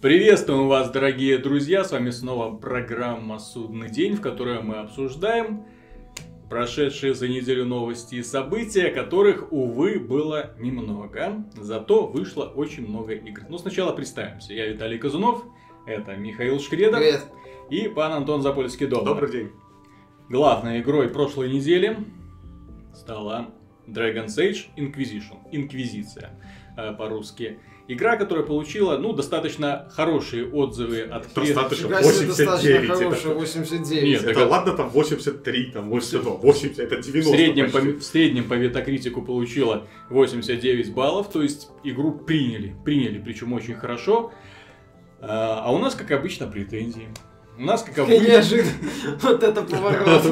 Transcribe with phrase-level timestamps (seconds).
[0.00, 1.82] Приветствуем вас, дорогие друзья!
[1.82, 5.64] С вами снова программа «Судный день», в которой мы обсуждаем
[6.48, 11.44] прошедшие за неделю новости и события, которых, увы, было немного.
[11.56, 13.42] Зато вышло очень много игр.
[13.48, 14.54] Но сначала представимся.
[14.54, 15.42] Я Виталий Казунов,
[15.84, 17.24] это Михаил Шкредов Привет.
[17.68, 18.86] и пан Антон Запольский.
[18.86, 19.14] Добрый.
[19.14, 19.50] Добрый день.
[20.28, 21.96] Главной игрой прошлой недели
[22.94, 23.48] стала
[23.88, 25.38] Dragon's Age Inquisition.
[25.50, 26.38] Инквизиция
[26.76, 27.58] э, по-русски.
[27.90, 31.88] Игра, которая получила, ну, достаточно хорошие отзывы от крит- Достаточно.
[31.88, 34.04] Фига себе, 89 достаточно это- хорошая, 89.
[34.04, 38.02] Нет, Это так- ладно там 83, там 82, 80, это В 90 среднем, по, в
[38.02, 44.32] среднем по метакритику получила 89 баллов, то есть игру приняли, приняли, причем очень хорошо.
[45.22, 47.08] А, а у нас, как обычно, претензии.
[47.56, 48.70] У нас, как обычно, неожиданно.
[49.22, 50.26] Вот это поворот.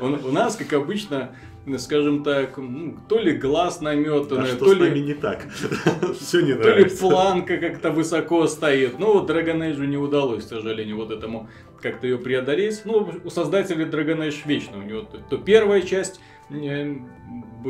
[0.00, 1.34] у нас, как обычно,
[1.78, 5.46] скажем так, ну, то ли глаз А наметанный, что то ли, не так?
[6.20, 8.98] Все не то ли планка как-то высоко стоит.
[8.98, 11.48] Ну, вот Dragon Age не удалось, к сожалению, вот этому
[11.80, 12.82] как-то ее преодолеть.
[12.84, 14.78] Ну, у создателей Dragon Age вечно.
[14.78, 16.20] У него то, то первая часть
[16.50, 16.96] э,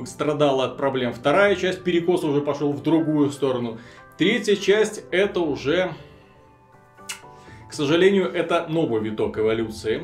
[0.06, 3.78] страдала от проблем, вторая часть перекос уже пошел в другую сторону.
[4.16, 5.92] Третья часть это уже,
[7.68, 10.02] к сожалению, это новый виток эволюции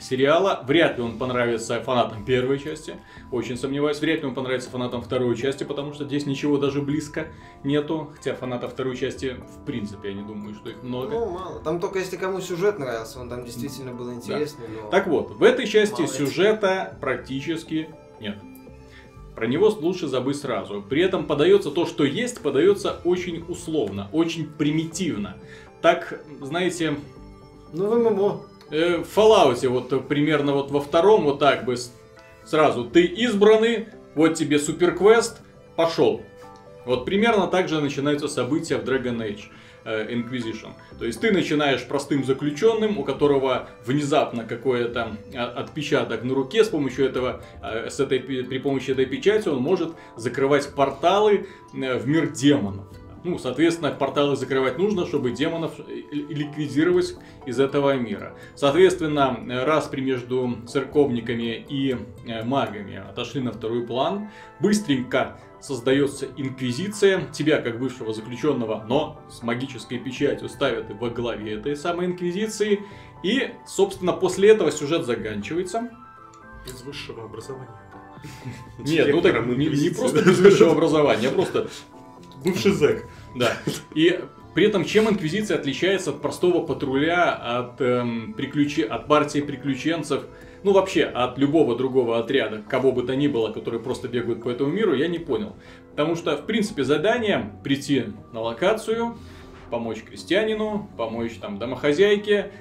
[0.00, 0.62] сериала.
[0.66, 2.96] Вряд ли он понравится фанатам первой части.
[3.30, 4.00] Очень сомневаюсь.
[4.00, 7.28] Вряд ли он понравится фанатам второй части, потому что здесь ничего даже близко
[7.64, 8.12] нету.
[8.16, 11.12] Хотя фанатов второй части, в принципе, я не думаю, что их много.
[11.12, 11.60] Ну, мало.
[11.60, 14.90] Там только если кому сюжет нравился, он там действительно был интересный, но...
[14.90, 17.88] Так вот, в этой части Мало сюжета практически
[18.20, 18.36] нет.
[19.34, 20.82] Про него лучше забыть сразу.
[20.82, 25.36] При этом подается то, что есть, подается очень условно, очень примитивно.
[25.82, 26.96] Так, знаете,
[27.72, 28.40] Ну, в ММО.
[28.70, 31.76] Э, в Fallout вот примерно вот во втором вот так бы
[32.44, 35.40] сразу ты избранный, вот тебе суперквест,
[35.76, 36.22] пошел.
[36.84, 39.42] Вот примерно так же начинаются события в Dragon Age
[39.84, 40.70] э, Inquisition.
[40.98, 46.68] То есть ты начинаешь простым заключенным, у которого внезапно какой-то а, отпечаток на руке, с
[46.68, 52.06] помощью этого, э, с этой, при помощи этой печати он может закрывать порталы э, в
[52.06, 52.86] мир демонов.
[53.26, 58.36] Ну, соответственно, порталы закрывать нужно, чтобы демонов э, ликвидировать из этого мира.
[58.54, 64.30] Соответственно, распри между церковниками и э, магами отошли на второй план.
[64.60, 67.22] Быстренько создается инквизиция.
[67.32, 72.80] Тебя, как бывшего заключенного, но с магической печатью ставят во главе этой самой инквизиции.
[73.24, 75.90] И, собственно, после этого сюжет заканчивается.
[76.64, 77.70] Без высшего образования.
[78.78, 81.68] Нет, ну так не, не просто без высшего образования, а просто
[82.44, 83.04] Бывший зэк.
[83.34, 83.52] Да.
[83.94, 84.20] И
[84.54, 88.82] при этом чем инквизиция отличается от простого патруля, от, эм, приключи...
[88.82, 90.24] от партии приключенцев,
[90.62, 94.48] ну вообще от любого другого отряда, кого бы то ни было, которые просто бегают по
[94.48, 95.54] этому миру, я не понял.
[95.90, 99.18] Потому что, в принципе, задание прийти на локацию,
[99.70, 102.52] помочь крестьянину, помочь там домохозяйке,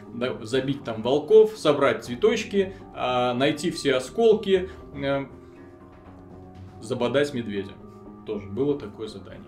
[0.42, 5.26] забить там волков, собрать цветочки, а, найти все осколки, э,
[6.82, 7.72] забодать медведя.
[8.26, 9.45] Тоже было такое задание.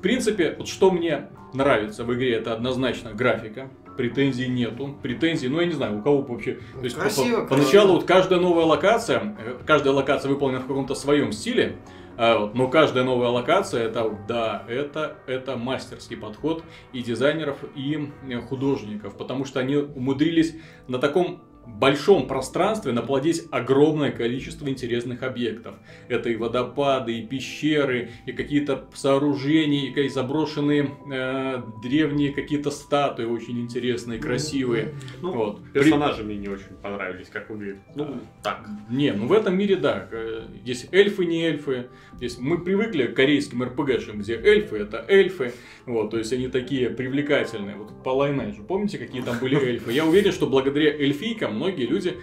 [0.00, 3.68] В принципе, вот что мне нравится в игре, это однозначно графика.
[3.98, 4.96] Претензий нету.
[5.02, 6.54] Претензий, ну я не знаю, у кого вообще.
[6.72, 7.46] То есть, Красиво, по- красиво.
[7.46, 11.76] поначалу вот каждая новая локация, э, каждая локация выполнена в каком-то своем стиле,
[12.16, 18.40] а но каждая новая локация, это, да, это, это мастерский подход и дизайнеров, и э,
[18.40, 20.54] художников, потому что они умудрились
[20.88, 25.76] на таком большом пространстве наплодить огромное количество интересных объектов.
[26.08, 33.60] Это и водопады, и пещеры, и какие-то сооружения, и заброшенные э, древние какие-то статуи очень
[33.60, 34.94] интересные, красивые.
[35.20, 35.62] Ну, Вот.
[35.72, 37.78] При- персонажи мне не очень понравились, как выглядит.
[37.94, 38.66] Ну, так.
[38.90, 40.08] Не, ну в этом мире да.
[40.10, 41.88] э, Здесь эльфы не эльфы.
[42.14, 45.52] Здесь мы привыкли к корейским РПГшам, где эльфы это эльфы.
[45.86, 47.76] Вот, то есть они такие привлекательные.
[47.76, 49.92] Вот по Lineage, помните, какие там были эльфы?
[49.92, 52.18] Я уверен, что благодаря эльфийкам многие люди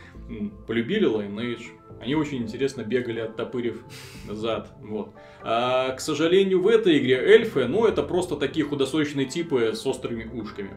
[0.68, 1.68] полюбили Lineage.
[2.00, 3.82] Они очень интересно бегали, оттопырив
[4.30, 4.70] зад.
[4.82, 5.14] Вот.
[5.42, 10.30] А, к сожалению, в этой игре эльфы, ну, это просто такие худосочные типы с острыми
[10.32, 10.72] ушками.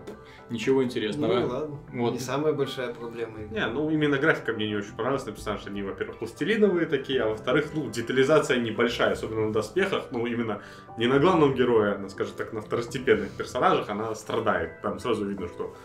[0.48, 1.46] Ничего Ну, интересного.
[1.46, 1.78] ладно.
[1.92, 2.12] Вот.
[2.14, 3.38] Не самая большая проблема.
[3.50, 5.26] Не, ну именно графика мне не очень понравилась.
[5.26, 10.04] Написано, что они, во-первых, пластилиновые такие, а во-вторых, ну, детализация небольшая, особенно на доспехах.
[10.12, 10.62] Ну, именно
[10.96, 14.80] не на главном герое, а, скажем так, на второстепенных персонажах она страдает.
[14.80, 15.76] Там сразу видно, что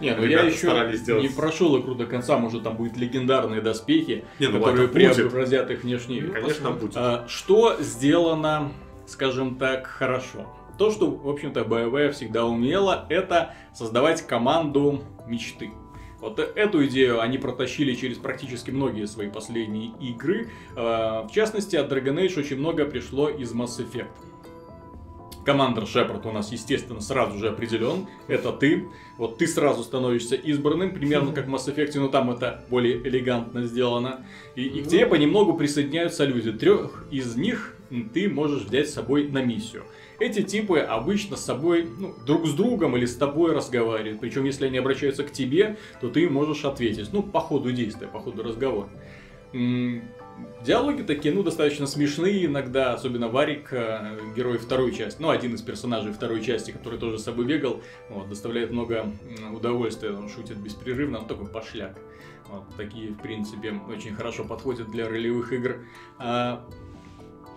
[0.00, 3.60] Не, ну Ребята я еще сделать- не прошел игру до конца, может там будут легендарные
[3.60, 6.32] доспехи, Не, ну, которые преобразят их внешний вид.
[6.34, 6.96] Конечно, будет.
[6.96, 8.72] А, Что сделано,
[9.06, 10.46] скажем так, хорошо?
[10.78, 15.70] То, что, в общем-то, BioWare всегда умела, это создавать команду мечты.
[16.20, 20.50] Вот э- эту идею они протащили через практически многие свои последние игры.
[20.76, 24.08] А, В частности, от Dragon Age очень много пришло из Mass Effect.
[25.46, 28.08] Командор Шепард у нас, естественно, сразу же определен.
[28.26, 28.88] Это ты.
[29.16, 33.64] Вот ты сразу становишься избранным, примерно как в Mass Effect, но там это более элегантно
[33.64, 34.26] сделано.
[34.56, 36.50] И, и к тебе понемногу присоединяются люди.
[36.50, 37.76] Трех из них
[38.12, 39.84] ты можешь взять с собой на миссию.
[40.18, 44.18] Эти типы обычно с собой, ну, друг с другом или с тобой разговаривают.
[44.18, 47.12] Причем, если они обращаются к тебе, то ты можешь ответить.
[47.12, 48.88] Ну, по ходу действия, по ходу разговора.
[50.64, 55.62] Диалоги такие, ну, достаточно смешные иногда, особенно Варик, э, герой второй части, ну, один из
[55.62, 59.12] персонажей второй части, который тоже с собой бегал, вот, доставляет много
[59.52, 61.96] удовольствия, он шутит беспрерывно, он такой пошляк.
[62.48, 65.84] Вот, такие, в принципе, очень хорошо подходят для ролевых игр.
[66.18, 66.66] А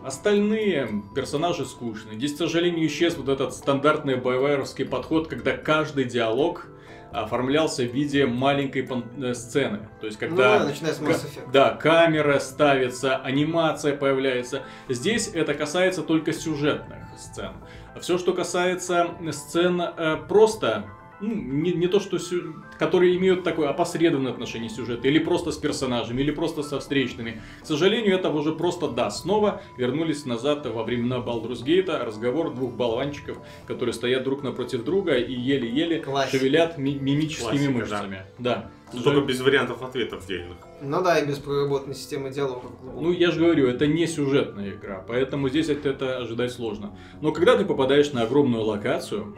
[0.03, 2.15] Остальные персонажи скучные.
[2.15, 6.67] Здесь, к сожалению, исчез вот этот стандартный байвайровский подход, когда каждый диалог
[7.11, 9.89] оформлялся в виде маленькой э, сцены.
[9.99, 11.51] То есть, Ну, когда да, начиная с Mass Effect.
[11.51, 14.63] Да, камера ставится, анимация появляется.
[14.87, 17.53] Здесь это касается только сюжетных сцен.
[17.99, 20.85] Все, что касается сцен э, просто,
[21.21, 25.51] ну, не, не то, что сю- которые имеют такое опосредованное отношение к сюжету, или просто
[25.51, 27.41] с персонажами, или просто со встречными.
[27.61, 32.73] К сожалению, это уже просто да, снова вернулись назад во времена Baldur's Gate, разговор двух
[32.73, 33.37] болванчиков,
[33.67, 36.37] которые стоят друг напротив друга и еле-еле Классика.
[36.37, 37.77] шевелят ми- мимическими Классика, да.
[37.79, 38.23] мышцами.
[38.37, 38.71] Да.
[38.91, 40.57] Ну, Только без вариантов ответов дельных.
[40.81, 42.71] Ну да, и без проработанной системы диалогов.
[42.81, 46.97] Ну, я же говорю, это не сюжетная игра, поэтому здесь это, это ожидать сложно.
[47.21, 49.35] Но когда ты попадаешь на огромную локацию,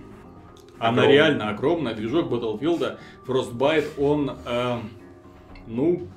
[0.81, 2.97] она реально огромная, движок Battlefield,
[3.27, 4.77] Frostbite, он, э,
[5.67, 6.07] ну,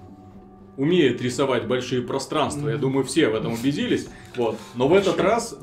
[0.76, 2.68] умеет рисовать большие пространства.
[2.68, 4.08] Я думаю, все в этом убедились.
[4.36, 4.58] Вот.
[4.74, 5.56] Но в этот раз,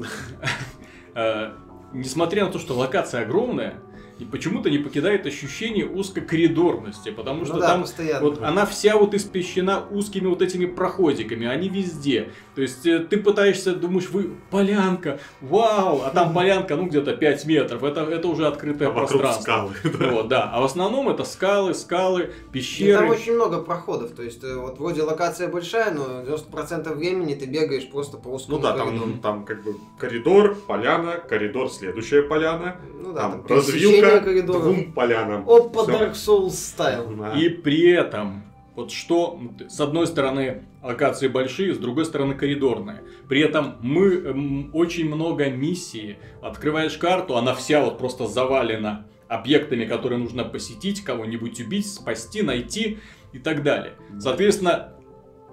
[1.15, 1.51] э,
[1.93, 3.75] несмотря на то, что локация огромная,
[4.21, 8.21] и почему-то не покидает ощущение узкокоридорности, потому Ну что да, там постоянно.
[8.21, 12.31] вот она вся вот испещена узкими вот этими проходиками, они везде.
[12.55, 17.45] То есть э, ты пытаешься, думаешь, вы полянка, вау, а там полянка, ну где-то 5
[17.45, 19.41] метров, это, это уже открытое А пространство.
[19.41, 19.73] скалы.
[19.99, 20.11] да.
[20.11, 20.51] Вот, да.
[20.53, 23.09] А в основном это скалы, скалы, И там пещеры.
[23.09, 27.89] очень много проходов, то есть э, вот вроде локация большая, но 90% времени ты бегаешь
[27.89, 28.99] просто по узкому Ну да, коридору.
[28.99, 34.25] там, там как бы коридор, поляна, коридор, следующая поляна, Ну да, там там пересечение развилка
[34.33, 34.63] коридоров.
[34.63, 35.49] двум полянам.
[35.49, 35.91] Опа, Всё.
[35.91, 37.15] Dark Souls стайл.
[37.17, 37.33] Да.
[37.33, 38.43] И при этом,
[38.75, 43.03] вот что, с одной стороны, локации большие, с другой стороны, коридорные.
[43.27, 46.17] При этом мы эм, очень много миссий.
[46.41, 52.99] Открываешь карту, она вся вот просто завалена объектами, которые нужно посетить, кого-нибудь убить, спасти, найти
[53.31, 53.93] и так далее.
[54.19, 54.93] Соответственно,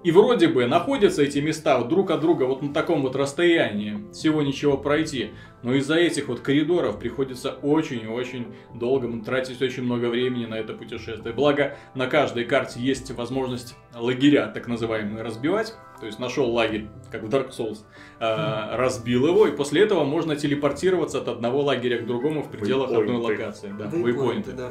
[0.04, 4.10] и вроде бы находятся эти места вот друг от друга вот на таком вот расстоянии,
[4.12, 5.30] всего ничего пройти,
[5.62, 11.34] но из-за этих вот коридоров приходится очень-очень долго тратить очень много времени на это путешествие.
[11.34, 15.74] Благо, на каждой карте есть возможность лагеря, так называемые, разбивать.
[15.98, 17.78] То есть нашел лагерь, как в Dark Souls,
[18.20, 22.90] э, разбил его, и после этого можно телепортироваться от одного лагеря к другому в пределах
[22.90, 23.42] одной Вейпоинты.
[23.42, 23.74] локации.
[23.76, 24.52] Да, вейпоинты.
[24.52, 24.70] да.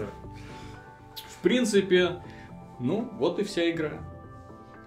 [1.37, 2.23] В принципе,
[2.79, 3.99] ну, вот и вся игра.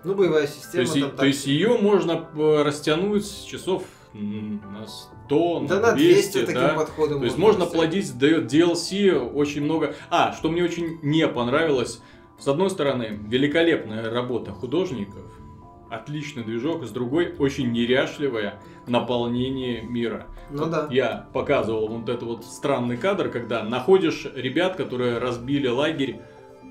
[0.05, 3.43] Ну, боевая То система есть, там и- так то есть ее можно э, растянуть с
[3.45, 6.75] часов на 100, Да на на 200 200, таким да.
[6.75, 7.19] подходом.
[7.21, 9.95] То есть можно плодить дает DLC очень много.
[10.11, 12.01] А, что мне очень не понравилось.
[12.39, 15.23] С одной стороны, великолепная работа художников,
[15.91, 20.27] отличный движок, с другой очень неряшливое наполнение мира.
[20.51, 20.89] Ну да.
[20.91, 26.21] Я показывал вот этот вот странный кадр, когда находишь ребят, которые разбили лагерь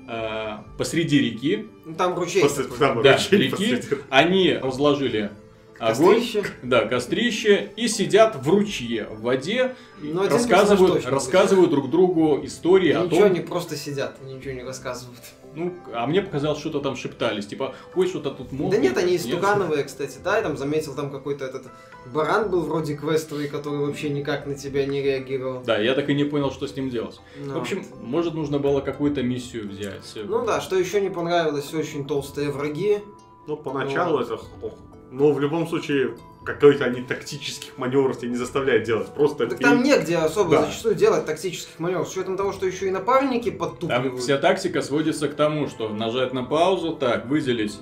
[0.08, 1.66] э, посреди реки.
[1.84, 2.42] Ну там ручей.
[2.48, 2.78] Такой.
[2.78, 3.50] там Да, ручей реки.
[3.76, 4.02] посреди.
[4.10, 5.30] Они разложили
[5.78, 6.44] огонь, Кострище.
[6.62, 12.92] да, кострище и сидят в ручье, в воде, и Ну, рассказывают, рассказывают друг другу истории
[12.92, 15.18] о Ничего, том, они просто сидят, ничего не рассказывают.
[15.54, 18.70] Ну, а мне показалось, что-то там шептались, типа, ой, что-то тут мокнет.
[18.70, 21.66] Да нет, они истукановые, кстати, да, я там заметил, там какой-то этот
[22.06, 25.62] баран был вроде квестовый, который вообще никак на тебя не реагировал.
[25.62, 27.20] Да, я так и не понял, что с ним делать.
[27.36, 30.12] Ну, В общем, может, нужно было какую-то миссию взять.
[30.14, 32.98] Ну да, что еще не понравилось, очень толстые враги.
[33.46, 34.34] Ну, поначалу это...
[34.34, 34.74] ох.
[35.10, 39.08] Но в любом случае, какой-то они тактических маневров тебя не заставляют делать.
[39.14, 40.62] Просто Так ты- там негде особо Да.
[40.66, 44.18] зачастую делать тактических маневров, с учетом того, что еще и напарники Там подтупливают.
[44.18, 47.78] вся тактика сводится к тому, что нажать на паузу, так, выделить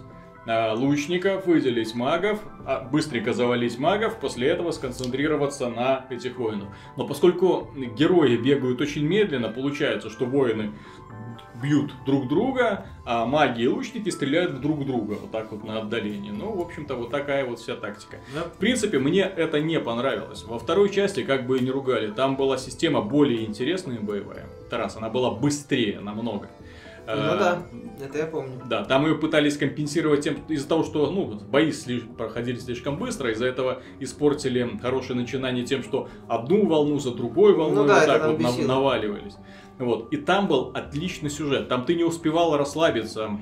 [0.50, 6.68] а, лучников, выделить магов, а, быстренько завалить магов, после этого сконцентрироваться на этих воинов.
[6.96, 10.72] Но поскольку герои бегают очень медленно, получается, что воины
[11.62, 15.78] бьют друг друга, а маги и лучники стреляют друг в друга, вот так вот на
[15.80, 16.30] отдалении.
[16.30, 18.18] Ну, в общем-то, вот такая вот вся тактика.
[18.34, 18.42] Да.
[18.44, 20.44] В принципе, мне это не понравилось.
[20.44, 24.46] Во второй части, как бы и не ругали, там была система более интересная и боевая.
[24.70, 26.48] Тарас, она была быстрее намного.
[27.06, 27.62] Э, Ну да,
[28.04, 28.52] это я помню.
[28.68, 31.72] Да, там ее пытались компенсировать тем, из-за того, что ну, бои
[32.18, 37.76] проходили слишком быстро, из-за этого испортили хорошее начинание тем, что одну волну за другой волной
[37.76, 38.66] Ну да, вот так вот бесило.
[38.66, 39.36] наваливались.
[39.78, 40.12] Вот.
[40.12, 41.68] И там был отличный сюжет.
[41.68, 43.38] Там ты не успевал расслабиться,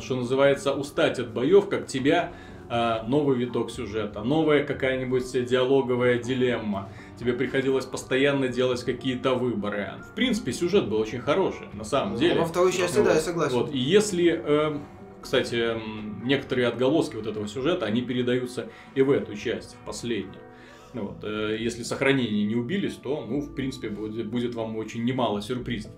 [0.00, 2.32] что называется, устать от боев, как тебя
[2.68, 6.88] э, новый виток сюжета, новая какая-нибудь диалоговая дилемма.
[7.18, 9.94] Тебе приходилось постоянно делать какие-то выборы.
[10.10, 12.40] В принципе, сюжет был очень хороший, на самом Ну, деле.
[12.40, 13.56] Во второй части, да, я согласен.
[13.56, 14.78] Вот, и если, э,
[15.20, 15.74] кстати,
[16.24, 20.45] некоторые отголоски вот этого сюжета, они передаются и в эту часть, в последнюю.
[20.94, 25.04] Ну Вот, э, если сохранения не убились, то, ну, в принципе, будет, будет вам очень
[25.04, 25.92] немало сюрпризов.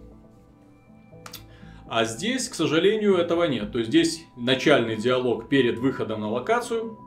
[1.91, 3.73] А здесь, к сожалению, этого нет.
[3.73, 6.99] То есть здесь начальный диалог перед выходом на локацию,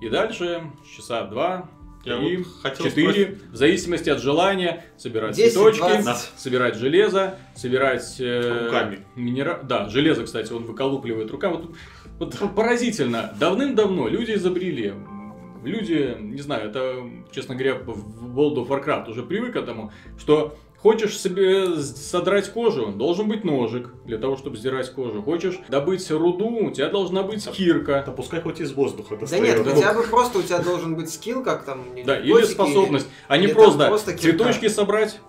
[0.00, 0.62] и дальше
[0.96, 1.68] часа два,
[2.04, 6.04] Я три, вот хотел четыре, в зависимости от желания, собирать 10, цветочки, 20.
[6.06, 6.16] Да.
[6.36, 9.00] собирать железо, собирать э, Руками.
[9.16, 11.52] минера- Да, железо, кстати, он выколупливает руками.
[11.56, 11.76] Вот,
[12.18, 13.34] вот поразительно.
[13.38, 14.94] Давным-давно люди изобрели.
[15.62, 16.96] Люди, не знаю, это,
[17.30, 22.88] честно говоря, в World of Warcraft уже привык к этому, что хочешь себе содрать кожу,
[22.88, 25.22] должен быть ножик для того, чтобы сдирать кожу.
[25.22, 28.02] Хочешь добыть руду, у тебя должна быть кирка.
[28.04, 29.58] Да пускай хоть из воздуха Да достает.
[29.58, 31.84] нет, Ну, хотя бы просто у тебя должен быть скилл, как там...
[32.04, 33.06] Да, или способность.
[33.28, 34.38] А не или просто, просто кирка.
[34.38, 35.20] цветочки собрать,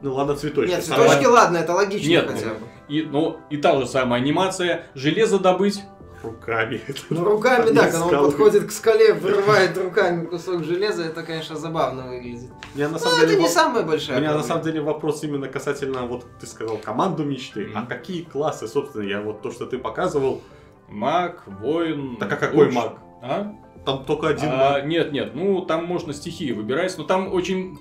[0.00, 0.70] Ну ладно, цветочки.
[0.70, 2.60] Нет, цветочки, ладно, это логично Нет, хотя бы.
[2.88, 5.80] и, ну, и та же самая анимация, железо добыть,
[6.22, 6.80] Руками.
[7.10, 12.08] Ну, руками, да, когда он подходит к скале, вырывает руками кусок железа, это, конечно, забавно
[12.08, 12.50] выглядит.
[12.74, 14.48] У меня на Ну, самом это деле не воп- самая У большая меня на проблема.
[14.48, 17.70] самом деле вопрос именно касательно, вот ты сказал, команду мечты.
[17.74, 17.88] А Мгм.
[17.88, 20.42] какие классы, собственно, я вот то, что ты показывал,
[20.88, 22.16] маг, воин.
[22.16, 22.74] так а какой луч.
[22.74, 22.92] маг?
[23.22, 23.54] А?
[23.84, 24.86] Там только один А, маг.
[24.86, 27.78] Нет, нет, ну там можно стихии выбирать, но там очень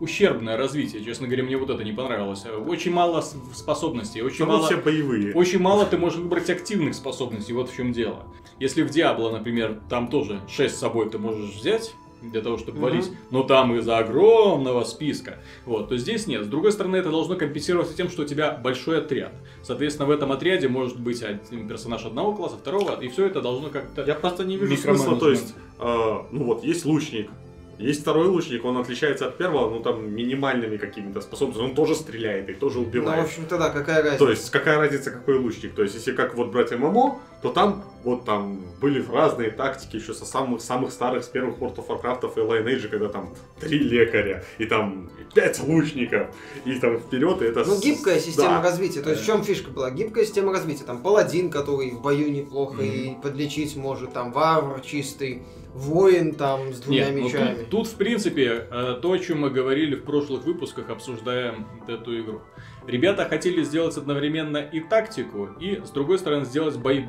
[0.00, 2.44] ущербное развитие, честно говоря, мне вот это не понравилось.
[2.66, 3.20] Очень мало
[3.54, 4.66] способностей, очень Там мало...
[4.66, 5.34] все боевые.
[5.34, 8.24] Очень мало ты можешь выбрать активных способностей, вот в чем дело.
[8.58, 12.80] Если в Диабло, например, там тоже 6 с собой ты можешь взять, для того, чтобы
[12.80, 16.44] валить, но там из-за огромного списка, вот, то здесь нет.
[16.44, 19.32] С другой стороны, это должно компенсироваться тем, что у тебя большой отряд.
[19.62, 23.68] Соответственно, в этом отряде может быть один персонаж одного класса, второго, и все это должно
[23.70, 24.04] как-то...
[24.04, 27.30] Я просто не вижу смысла, то есть, э, ну вот, есть лучник,
[27.78, 32.48] есть второй лучник, он отличается от первого, ну там, минимальными какими-то способностями, он тоже стреляет
[32.50, 33.24] и тоже Ну, в убивает.
[33.24, 34.18] общем-то, да, какая разница.
[34.18, 35.74] То есть, какая разница, какой лучник?
[35.74, 40.12] То есть, если как вот брать ММО, то там вот там были разные тактики еще
[40.12, 44.44] со самых самых старых, с первых World of Warcraft и Lineage, когда там три лекаря,
[44.58, 46.28] и там пять лучников,
[46.64, 47.64] и там вперед, и это...
[47.64, 48.62] Ну, гибкая система да.
[48.62, 49.02] развития.
[49.02, 49.90] То есть, в чем фишка была?
[49.90, 50.84] Гибкая система развития.
[50.84, 53.20] Там паладин, который в бою неплохо и Мгм.
[53.20, 55.42] подлечить может, там варвар чистый,
[55.78, 57.54] воин там с двумя Нет, ну мечами.
[57.56, 61.54] тут, тут, в принципе, э, то, о чем мы говорили в прошлых выпусках, обсуждая
[61.86, 62.42] эту игру.
[62.86, 67.04] Ребята хотели сделать одновременно и тактику, и, с другой стороны, сделать бой...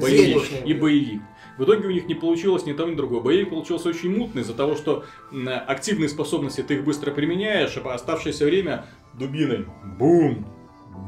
[0.00, 0.68] боевик Зрелищный.
[0.70, 1.22] и боевик.
[1.58, 3.20] В итоге у них не получилось ни того, ни другого.
[3.22, 7.94] Боевик получился очень мутный из-за того, что м, активные способности ты их быстро применяешь, а
[7.94, 9.66] оставшееся время дубиной
[9.98, 10.46] бум,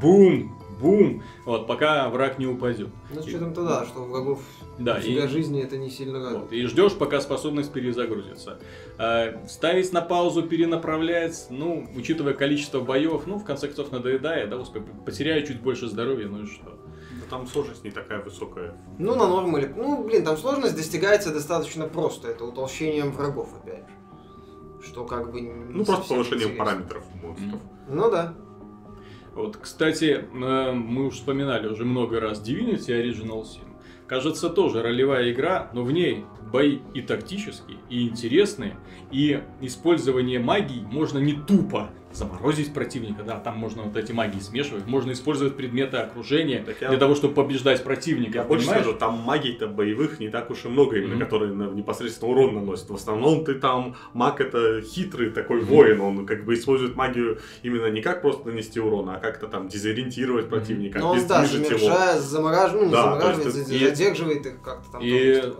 [0.01, 2.89] бум, бум, вот, пока враг не упадет.
[3.13, 4.39] Ну, с учетом-то да, что у врагов
[4.77, 6.41] Да, у и- тебя жизни это не сильно радует.
[6.43, 8.59] Вот, и ждешь, пока способность перезагрузится.
[8.97, 14.57] А, ставить на паузу, перенаправлять, ну, учитывая количество боев, ну, в конце концов, надоедает, да,
[14.57, 16.65] успе- потеряю чуть больше здоровья, ну и что.
[16.65, 18.77] Да Там сложность не такая высокая.
[18.99, 19.67] Ну, на норму или...
[19.75, 22.29] Ну, блин, там сложность достигается достаточно просто.
[22.29, 24.87] Это утолщением врагов, опять же.
[24.87, 25.41] Что как бы...
[25.41, 26.63] не Ну, просто повышением интересно.
[26.65, 27.59] параметров монстров.
[27.89, 28.33] Ну да.
[29.37, 33.67] Вот, кстати, э, мы уж вспоминали уже много раз Divinity Original Sin.
[34.07, 38.77] Кажется, тоже ролевая игра, но в ней бои и тактические, и интересные,
[39.11, 44.87] и использование магии можно не тупо заморозить противника, да, там можно вот эти магии смешивать,
[44.87, 48.85] можно использовать предметы окружения Так я- для того, чтобы побеждать противника, Я больше понимаешь?
[48.85, 51.19] скажу, там магий-то боевых не так уж и много, именно Мгм.
[51.19, 52.89] которые непосредственно урон наносят.
[52.89, 55.65] В основном ты там, маг это хитрый такой Мгм.
[55.67, 59.67] воин, он как бы использует магию именно не как просто нанести урон, а как-то там
[59.67, 62.19] дезориентировать противника, Но он, да, обездвижить его.
[62.19, 65.01] замораживает, ну, Да, замораживает, есть задерживает их как-то там.
[65.03, 65.55] И тоже.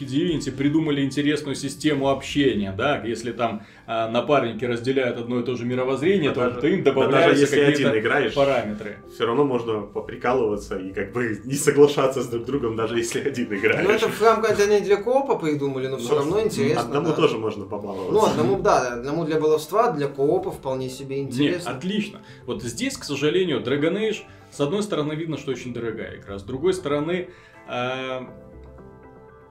[0.00, 5.56] Разработчики Divinity придумали интересную систему общения, да, если там а, напарники разделяют одно и то
[5.56, 8.96] же мировоззрение, Да то, даже- то им да добавляются даже если какие-то один играешь, параметры.
[9.14, 13.52] все равно можно поприкалываться и как бы не соглашаться с друг другом, даже если один
[13.54, 13.84] играешь.
[13.86, 16.82] Ну, это в рамках они для коопа придумали, но все Ну, равно интересно.
[16.82, 17.12] Одному да.
[17.14, 18.12] тоже можно побаловаться.
[18.12, 21.70] Ну, одному, да, одному для баловства, для коопа вполне себе Нет, интересно.
[21.72, 22.20] отлично.
[22.46, 24.18] Вот здесь, к сожалению, Dragon Age,
[24.50, 27.28] с одной стороны, видно, что очень дорогая игра, с другой стороны,
[27.68, 28.28] а,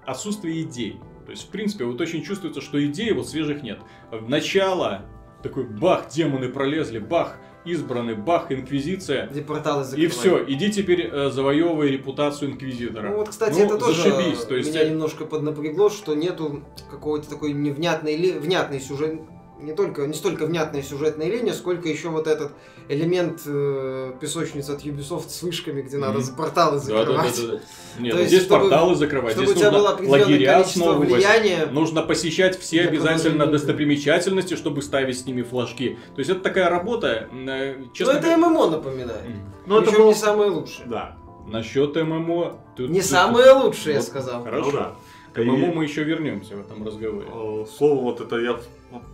[0.09, 0.99] отсутствие идей.
[1.25, 3.79] То есть, в принципе, вот очень чувствуется, что идей вот свежих нет.
[4.11, 5.05] Начало,
[5.43, 9.27] такой бах, демоны пролезли, бах, избраны, бах, инквизиция.
[9.27, 13.09] Где порталы И все, иди теперь э, завоевывай репутацию инквизитора.
[13.09, 16.63] Ну вот, кстати, Ну, это тоже зашибись, то есть меня это- немножко поднапрягло, что нету
[16.89, 19.21] какой-то такой невнятной внятной сюжет
[19.61, 22.51] не только не столько внятная сюжетная линия, сколько еще вот этот
[22.87, 26.99] элемент э, песочницы от Ubisoft с вышками, где надо за порталы Да, да, да,
[27.29, 27.35] закрывать.
[27.37, 27.59] да, да.
[27.99, 30.25] Нет, То ну есть, здесь чтобы- порталы закрывать, Чтобы здесь у тебя было нужно определенное
[30.25, 31.09] лагеря количество основывать.
[31.11, 31.65] влияния.
[31.71, 35.97] Нужно посещать все обязательно достопримечательности, чтобы ставить с ними флажки.
[36.15, 39.25] То есть это такая работа, э, Но честно это ММО напоминает.
[39.25, 39.41] М.
[39.65, 40.87] Ну, это было- не самое лучшее.
[40.87, 41.17] Да.
[41.47, 42.59] Насчет ММО...
[42.75, 44.07] тут- Не тут- самое лучшее, я Вот.
[44.07, 44.43] сказал.
[44.43, 44.65] Хорошо.
[44.71, 44.95] Ну да.
[45.33, 47.27] К ММО мы еще вернемся в этом разговоре.
[47.31, 48.59] Э, Слово вот это я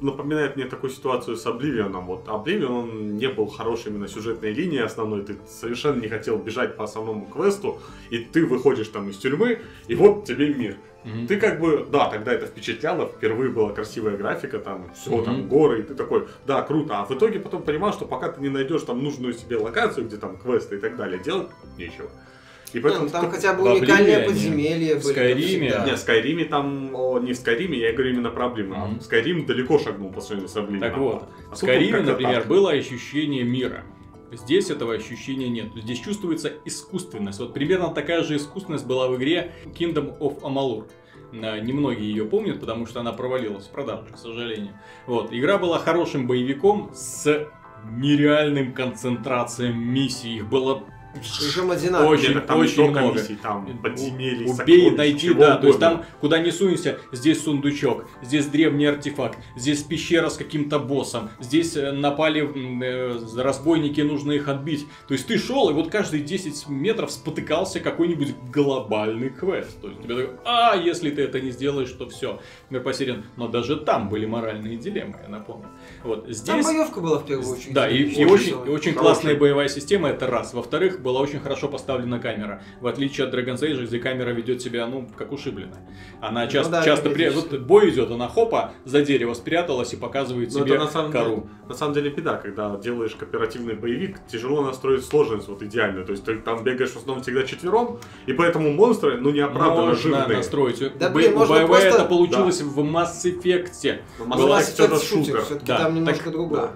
[0.02, 2.06] напоминает мне такую ситуацию с Обливионом.
[2.06, 5.24] Вот Обливион он не был хорошей именно сюжетной линией основной.
[5.24, 7.80] Ты совершенно не хотел бежать по основному квесту,
[8.10, 10.78] и ты выходишь там из тюрьмы, и вот тебе мир.
[11.04, 11.28] Мгм.
[11.28, 15.26] Ты как бы, да, тогда это впечатляло, впервые была красивая графика, там все, Мгм.
[15.26, 17.00] там горы, и ты такой, да, круто.
[17.00, 20.18] А в итоге потом понимал, что пока ты не найдешь там нужную себе локацию, где
[20.18, 22.10] там квесты и так далее, делать нечего.
[22.74, 25.14] И поэтому ну, там хотя бы уникальные Обливионе, подземелья в были.
[25.14, 25.70] Скайриме.
[25.70, 25.86] всегда.
[25.86, 28.50] Не, в Скайриме там, о, не в Скайриме, я говорю именно про.
[28.50, 28.74] Мгм.
[28.74, 30.90] А Скайрим далеко шагнул по сравнению с Обливионом.
[30.90, 32.48] Так вот, А в Скайриме, например, так.
[32.48, 33.84] было ощущение мира.
[34.32, 35.68] Здесь этого ощущения нет.
[35.76, 37.40] Здесь чувствуется искусственность.
[37.40, 40.86] Вот примерно такая же искусственность была в игре Kingdom of Amalur.
[41.34, 44.74] А, Немногие ее помнят, потому что она провалилась в продаже, к сожалению.
[45.08, 45.32] Вот.
[45.32, 47.48] Игра была хорошим боевиком с
[47.92, 50.38] нереальным концентрацией миссий.
[50.38, 50.84] Их было
[51.16, 52.10] Причем одинаково.
[52.10, 53.14] Очень, Нет, там очень много.
[53.14, 55.58] миссий, там подземелья, Убей, найди, да.
[55.58, 55.98] То есть угодно.
[55.98, 61.76] там, куда не сунься, здесь сундучок, здесь древний артефакт, здесь пещера с каким-то боссом, здесь
[61.76, 62.42] э, напали
[62.84, 64.86] э, разбойники, нужно их отбить.
[65.08, 69.80] То есть ты шел, и вот каждые 10 метров спотыкался какой-нибудь глобальный квест.
[69.82, 73.24] То есть тебе такой, а, если ты это не сделаешь, то все, мир потерян.
[73.38, 75.68] Но даже там были моральные дилеммы, я напомню.
[76.04, 76.66] Вот Там здесь...
[76.66, 77.74] боевка была в первую очередь.
[77.74, 78.94] Да, и, и Очень и очень Хороший.
[78.94, 80.54] классная боевая система, это раз.
[80.54, 82.62] Во-вторых, была очень хорошо поставлена камера.
[82.82, 85.80] В отличие от Dragon's Age, где камера ведет себя, ну, как ушибленная.
[86.22, 87.30] Она Ну часто, да, часто при...
[87.30, 91.12] вот бой идет, она хопа, за дерево спряталась и показывает Ну, тебе это на самом,
[91.12, 91.50] деле, кору.
[91.70, 96.06] на самом деле беда, когда делаешь кооперативный боевик, тяжело настроить сложность вот идеальную.
[96.06, 100.18] То есть ты там бегаешь в основном всегда четвером, и поэтому монстры, ну, неоправданно Можно
[100.18, 100.38] жирные.
[100.38, 100.80] настроить.
[100.98, 104.00] Да, Бо- блин, можно боевая просто- это получилось в Mass Effect.
[104.20, 105.42] Но Ну, Mass Effect шутер, шутер.
[105.42, 106.62] все-таки Да, там немножко так- другое.
[106.62, 106.72] да.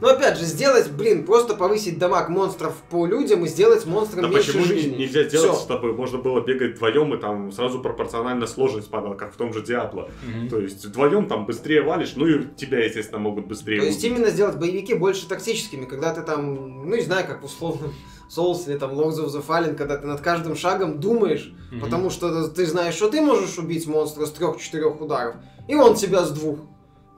[0.00, 4.28] Но опять же, сделать, блин, просто повысить дамаг монстров по людям и сделать монстрам Да
[4.30, 4.96] меньше почему жизни.
[4.96, 5.60] нельзя сделать, Всё.
[5.60, 9.62] чтобы можно было бегать вдвоем и там сразу пропорционально сложность падала, как в том же
[9.62, 10.08] Диабло.
[10.26, 10.48] Мгм.
[10.48, 14.10] То есть вдвоем там быстрее валишь, ну и тебя, естественно, могут быстрее То есть убить.
[14.16, 17.86] именно сделать боевики больше тактическими, когда ты там, ну не знаю, как условно
[18.36, 21.80] Souls или там Lords of the Fallen, когда ты над каждым шагом думаешь, Мгм.
[21.80, 25.36] потому что ты знаешь, что ты можешь убить монстра с трех-четырех ударов,
[25.68, 26.58] и он тебя с двух.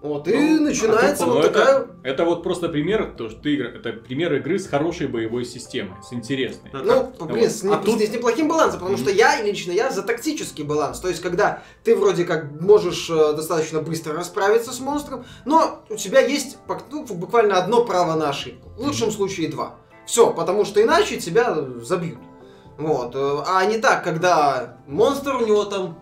[0.04, 1.86] Вот, и Ну, начинается Ну, вот это, такая...
[2.02, 6.12] это вот просто пример, то, что ты это пример игры с хорошей боевой системой, с
[6.12, 6.70] интересной.
[6.74, 7.50] Ну, как- блин, вот.
[7.50, 11.00] с, А тут- с неплохим балансом, потому что я лично я за тактический баланс.
[11.00, 15.96] То есть, когда ты вроде как можешь э, достаточно быстро расправиться с монстром, но у
[15.96, 16.58] тебя есть
[16.90, 18.68] ну, буквально одно право на ошибку.
[18.76, 19.76] В лучшем случае два.
[20.04, 22.18] Все, потому что иначе тебя забьют.
[22.76, 23.14] Вот.
[23.14, 25.98] э, А не так, когда монстр у него там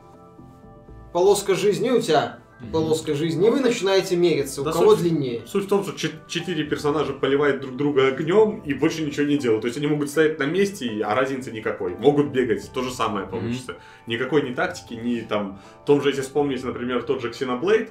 [1.12, 5.42] полоска жизни, у тебя Полоска жизни, и вы начинаете мериться, у Да, кого суть- длиннее.
[5.46, 9.36] Суть в том, что чет- четыре персонажа поливают друг друга огнем и больше ничего не
[9.36, 9.62] делают.
[9.62, 11.94] То есть они могут стоять на месте, а разницы никакой.
[11.96, 13.76] Могут бегать, то же самое получится.
[14.06, 15.58] Никакой ни тактики, ни там...
[15.82, 17.88] В том же, если вспомнить, например, тот же Xenoblade,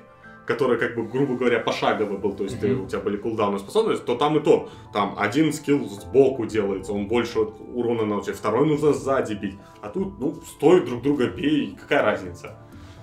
[0.48, 2.86] который, как бы, грубо говоря, пошаговый был, то есть ты- Мгм.
[2.86, 4.70] у тебя были кулдауны способности, то там и то.
[4.94, 9.56] Там один скилл сбоку делается, он больше урона наносит, второй нужно сзади бить.
[9.82, 12.58] А тут, ну, стой друг друга бей, какая разница?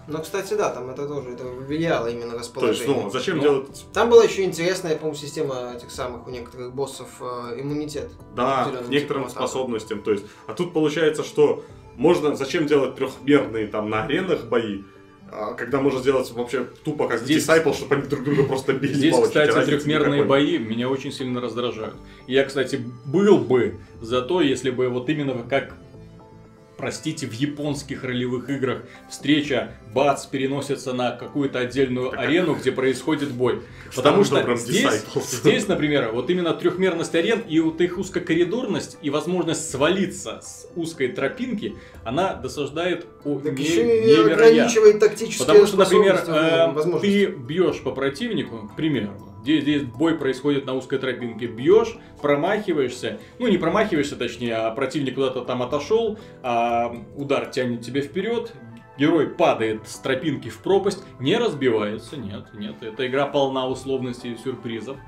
[0.08, 3.02] Но, кстати, да, там это тоже это влияло именно То есть, расположение.
[3.04, 3.86] ну, зачем Ну, делать...
[3.92, 8.10] Там была еще интересная, по-моему, система этих самых у некоторых боссов э, иммунитет.
[8.34, 9.32] Да, к некоторым атак.
[9.36, 10.00] способностям.
[10.02, 11.62] То есть, а тут получается, что
[11.96, 14.82] можно, зачем делать трехмерные там на аренах бои,
[15.30, 18.94] а, когда можно сделать вообще тупо как Здесь- Disciple, чтобы они друг друга просто били.
[18.94, 20.28] Здесь, палочки, кстати, разницы трехмерные никакой.
[20.28, 21.96] бои меня очень сильно раздражают.
[22.26, 25.74] Я, кстати, был бы за то, если бы вот именно как
[26.78, 33.32] простите, в японских ролевых играх встреча, бац, переносится на какую-то отдельную Так, арену, где происходит
[33.32, 33.62] бой.
[33.94, 39.70] Потому что здесь, здесь, например, вот именно трехмерность арен и вот их узкокоридорность и возможность
[39.70, 44.34] свалиться с узкой тропинки, она досаждает о, Так не- еще и невероятно.
[44.46, 50.16] ограничивает тактические Потому что, например, э, ты бьешь по противнику, к примеру, здесь, здесь бой
[50.16, 56.18] происходит на узкой тропинке, бьешь, промахиваешься, ну не промахиваешься точнее, а противник куда-то там отошел,
[56.42, 58.52] а удар тянет тебя вперед,
[58.98, 64.36] герой падает с тропинки в пропасть, не разбивается, нет, нет, эта игра полна условностей и
[64.36, 64.98] сюрпризов.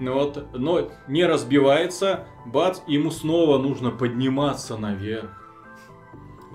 [0.00, 5.41] Ну вот, но не разбивается, бац, ему снова нужно подниматься наверх.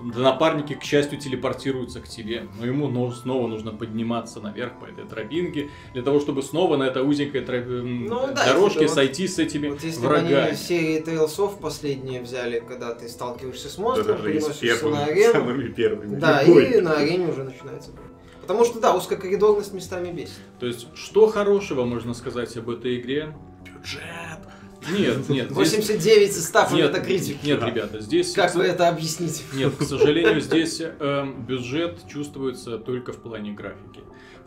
[0.00, 5.04] Напарники, к счастью, телепортируются к тебе, но ему но- снова нужно подниматься наверх по этой
[5.04, 9.26] тропинке, для того, чтобы снова на этой узенькой тро- м, Ну да, дорожке вот- сойти
[9.26, 10.34] с этими Вот если бы врагами.
[10.48, 15.04] они серии Tales of последние взяли, когда ты сталкиваешься с Да монстром, с переносишься на
[15.04, 16.16] арену, самыми первыми.
[16.20, 16.64] да, Любой.
[16.72, 18.02] и на арене уже начинается бой.
[18.40, 20.38] Потому что, да, узкокоридорность местами бесит.
[20.58, 23.34] То есть, что хорошего можно сказать об этой игре?
[23.64, 24.00] Бюджет.
[24.90, 25.46] Нет, нет.
[25.50, 27.42] здесь- 89 из 100 Нет, критик.
[27.42, 28.32] нет, ребята, здесь...
[28.32, 29.42] Как вы это объясните?
[29.52, 34.00] Нет, к сожалению, здесь эм, бюджет чувствуется только в плане графики.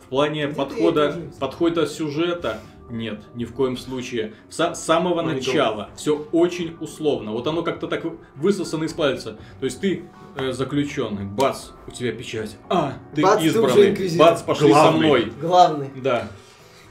[0.04, 4.34] В плане Где-то подхода, подхода сюжета нет, ни в коем случае.
[4.50, 7.32] С самого Ну, не начала все очень условно.
[7.32, 8.04] Вот оно как-то так
[8.36, 9.38] высосано из пальца.
[9.60, 10.04] То есть ты
[10.36, 12.56] э, заключенный, бац, у тебя печать.
[12.68, 13.90] А, ты Бац, ты уже избранный.
[13.90, 14.26] инквизитор.
[14.26, 15.06] бац, пошли со Главный.
[15.06, 15.32] мной.
[15.40, 15.90] Главный.
[16.02, 16.28] Да.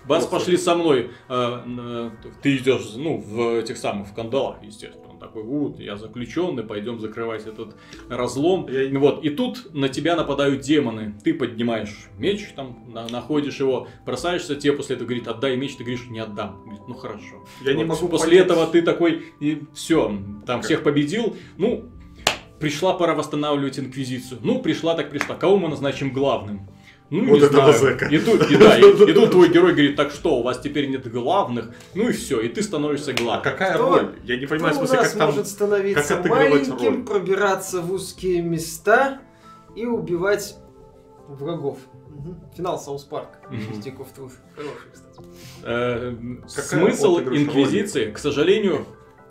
[0.08, 0.40] Бац, Господи.
[0.40, 1.12] пошли со мной.
[1.30, 2.10] Э,
[2.42, 5.10] Ты идешь, ну, в этих самых, в кандалах, естественно.
[5.12, 7.76] Он такой, вот, я заключенный, пойдем закрывать этот
[8.10, 8.68] разлом.
[8.68, 11.14] Я- Вот, и тут на тебя нападают демоны.
[11.24, 15.84] Ты поднимаешь меч, там, на- находишь его, бросаешься, тебе после этого говорит, отдай меч, ты
[15.84, 16.62] говоришь, не отдам.
[16.64, 17.46] Говорит, ну хорошо.
[17.64, 18.46] Я не Вот, могу После понять.
[18.46, 20.08] этого ты такой, и все,
[20.48, 20.66] там Как?
[20.66, 21.36] всех победил.
[21.58, 21.86] Ну,
[22.60, 24.40] пришла пора восстанавливать инквизицию.
[24.44, 25.36] Ну, пришла так пришла.
[25.36, 26.68] Кого мы назначим главным?
[27.12, 27.94] Ну, Вот не этого знаю.
[27.94, 28.06] зэка.
[28.06, 30.90] И тут, и, да, и, и тут твой герой говорит, так что, у вас теперь
[30.90, 33.44] нет главных, ну и все, и ты становишься А главным.
[33.44, 34.16] какая Кто- роль?
[34.24, 35.30] Я не понимаю, в Кто у смысле, как там...
[35.30, 37.04] может становиться как маленьким, роль?
[37.04, 39.20] пробираться в узкие места
[39.76, 40.56] и убивать
[41.28, 41.80] врагов.
[42.56, 43.28] Финал South Park.
[43.52, 44.34] Stick of Truth.
[44.56, 45.28] Хороший, кстати.
[45.64, 46.14] Э,
[46.48, 48.86] смысл инквизиции, к сожалению,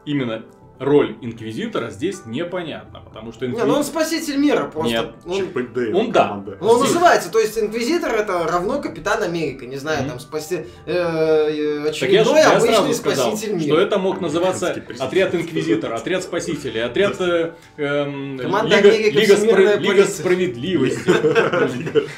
[0.04, 0.44] именно
[0.80, 3.78] роль инквизитора здесь непонятна, потому что Не, ну инквизитор...
[3.78, 4.90] он спаситель мира, просто.
[4.90, 6.22] Нет, он- Чип и Дейл он да.
[6.28, 6.58] команда.
[6.60, 10.08] Ну, он Здесь- называется, то есть инквизитор это равно капитан Америка, не знаю, Мгм.
[10.10, 13.66] там спасти э, э, Так я, же, очередной я обычный сразу сказал, спаситель мира.
[13.66, 20.04] что это мог называться отряд инквизитора, отряд спасителей, отряд э, Команда Лига, Америка, Лига Лига
[20.06, 21.10] справедливости.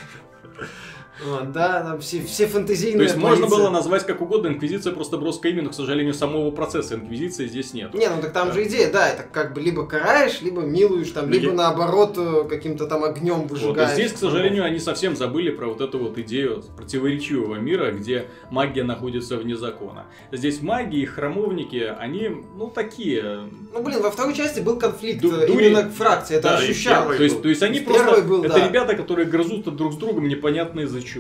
[1.27, 3.57] Вот, да, там все, все фантазийные То есть можно полиции.
[3.57, 7.73] было назвать как угодно, инквизиция просто броское имя, но, к сожалению, самого процесса инквизиции здесь
[7.75, 7.95] нет.
[7.95, 11.27] Не, ну так там же идея, да, это как бы либо караешь, либо милуешь, там,
[11.27, 13.91] Ну, либо я- наоборот э, каким-то там огнем Вот, выжигаешь.
[13.93, 18.27] и здесь, к сожалению, они совсем забыли про вот эту вот идею противоречивого мира, где
[18.51, 20.07] магия находится вне закона.
[20.33, 23.49] Здесь маги и храмовники, они, ну, такие.
[23.73, 27.17] Ну блин, во второй части был конфликт Ду- э, именно фракции, это Да, ощущалось.
[27.17, 28.23] То есть, то есть они просто...
[28.23, 28.69] был, это да.
[28.69, 31.12] ребята, которые грызутся друг с другом непонятно из-за чего.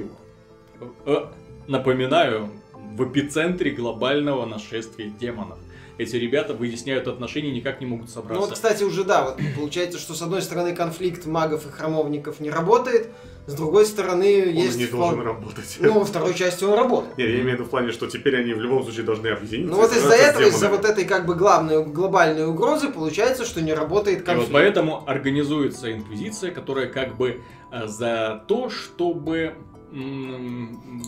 [1.07, 1.26] Э,
[1.68, 2.50] Напоминаю,
[2.96, 5.59] в эпицентре глобального нашествия демонов.
[5.98, 8.40] Эти ребята выясняют отношения и никак не могут Ну собраться.
[8.40, 12.50] вот, кстати, уже да, вот получается, что с одной стороны конфликт магов и храмовников не
[12.50, 13.11] работает,
[13.46, 14.78] с другой стороны Он есть...
[14.78, 15.76] не впол- должен работать.
[15.81, 17.16] Ну, во второй части он работает.
[17.18, 19.70] Не, я имею в виду в плане, что теперь они в любом случае должны объединиться.
[19.70, 23.74] Ну вот из-за этого, из-за вот этой как бы главной глобальной угрозы получается, что не
[23.74, 24.52] работает И вот конфликт.
[24.52, 29.55] поэтому организуется инквизиция, которая как бы э, за то, чтобы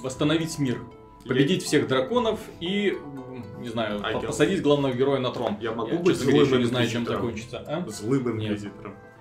[0.03, 0.79] восстановить мир.
[1.27, 2.99] Победить всех драконов и,
[3.61, 5.57] не знаю, А по- я- посадить главного героя на трон.
[5.61, 7.23] Я могу Я, быть злым еще не знаю, чем инквизитором.
[7.23, 7.59] закончится.
[7.67, 7.89] а?
[7.89, 8.61] Злым Нет.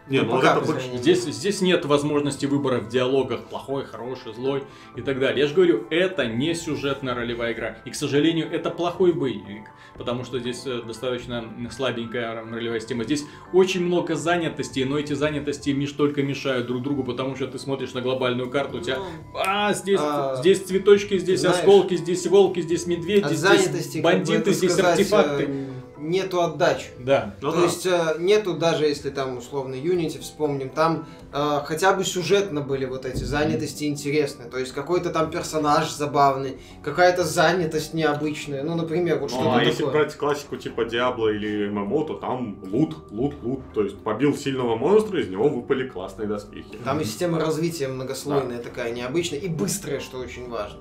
[0.09, 0.97] Не, Ну, ну вот это.
[0.97, 4.63] Здесь, здесь нет возможности выбора в диалогах плохой, хороший, злой
[4.95, 5.41] и так далее.
[5.41, 7.77] Я же говорю, это не сюжетная ролевая игра.
[7.85, 9.69] И, к сожалению, это плохой боевик.
[9.97, 13.03] Потому что здесь э, достаточно слабенькая ролевая система.
[13.03, 17.57] Здесь очень много занятостей, но эти занятости лишь только мешают друг другу, потому что ты
[17.59, 21.95] смотришь на глобальную карту, у тебя Ну, а, здесь, А, здесь цветочки, здесь знаешь, осколки,
[21.95, 25.73] здесь волки, здесь медведи, От здесь занятости, как бы бандиты, здесь сказать, артефакты.
[26.09, 26.87] Нету отдачи.
[26.99, 27.35] Да.
[27.41, 27.63] Ну То да.
[27.63, 32.85] есть э, нету даже, если там условно Unity вспомним, там э, хотя бы сюжетно были
[32.85, 34.49] вот эти занятости интересные.
[34.49, 38.63] То есть какой-то там персонаж забавный, какая-то занятость необычная.
[38.63, 39.93] Ну, например, вот Ну, что-то а если такое.
[39.93, 43.61] брать классику типа Диабло или ММО, то там лут, лут, лут.
[43.73, 46.77] То есть побил сильного монстра, из него выпали классные доспехи.
[46.83, 50.79] Там и система развития многослойная такая, необычная и быстрая, что очень важно.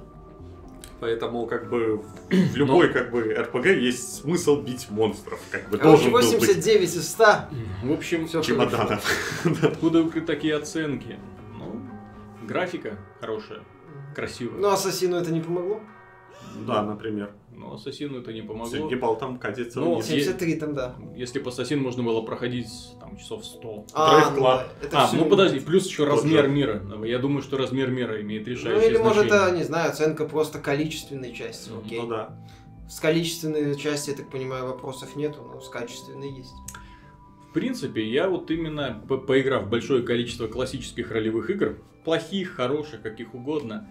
[1.03, 2.05] Поэтому как бы в
[2.55, 5.41] любой как бы РПГ есть смысл бить монстров.
[5.51, 7.25] Как бы Короче, должен был быть 89 из 100.
[7.83, 9.05] В общем, Всё чемоданов.
[9.65, 11.19] откуда такие оценки?
[11.59, 11.83] Ну,
[12.47, 13.63] графика хорошая,
[14.15, 14.61] красивая.
[14.61, 15.81] Ну, Ассасину это не помогло?
[16.69, 17.33] Да, например.
[17.63, 18.67] Но Ассасину это не помогло.
[18.71, 20.11] Сергей Бал там катится Ну, вниз.
[20.11, 20.97] Е- 73 там, да.
[21.15, 22.67] Если бы Ассасин можно было проходить
[23.01, 23.87] там часов 100.
[23.95, 24.43] А, ну Club.
[24.43, 26.51] да, это а, ну подожди, плюс еще размер же.
[26.51, 26.83] мира.
[27.05, 29.49] Я думаю, что размер мира имеет Ну решающее или может значение.
[29.49, 32.01] это, не знаю, оценка просто количественной части, Ну, окей.
[32.01, 32.37] Ну да.
[32.89, 36.53] С количественной части, я так понимаю, вопросов нету, но с качественной есть.
[37.49, 43.03] В принципе, я вот именно, по- поиграв в большое количество классических ролевых игр, плохих, хороших,
[43.03, 43.89] каких угодно,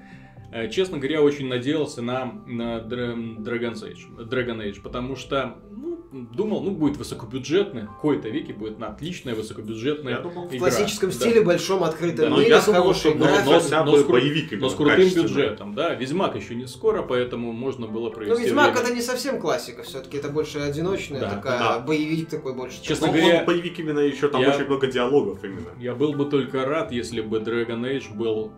[0.71, 6.61] Честно говоря, очень надеялся на, на Dra- Dragon's Age, Dragon Age, потому что ну, думал,
[6.61, 10.59] ну, будет высокобюджетный, какой-то веке будет на отличная высокобюджетная Я думал, в В игра.
[10.59, 11.15] классическом Да.
[11.15, 13.45] стиле, большом открытом Да, Но мире, я с думал, хорошей что но, графикой.
[13.45, 13.51] но
[13.85, 15.93] но бы с кру- боевик Но с крутым бюджетом, да.
[15.95, 18.85] Ведьмак еще не скоро, поэтому можно было Ну, провести Ведьмак время.
[18.87, 21.79] это не совсем классика, все-таки это больше одиночная Да, такая, да.
[21.79, 22.81] боевик такой больше.
[22.83, 25.69] Честно Ну, говоря, он боевик именно еще там я- очень много диалогов именно.
[25.79, 28.51] Я был бы только рад, если бы Dragon Age был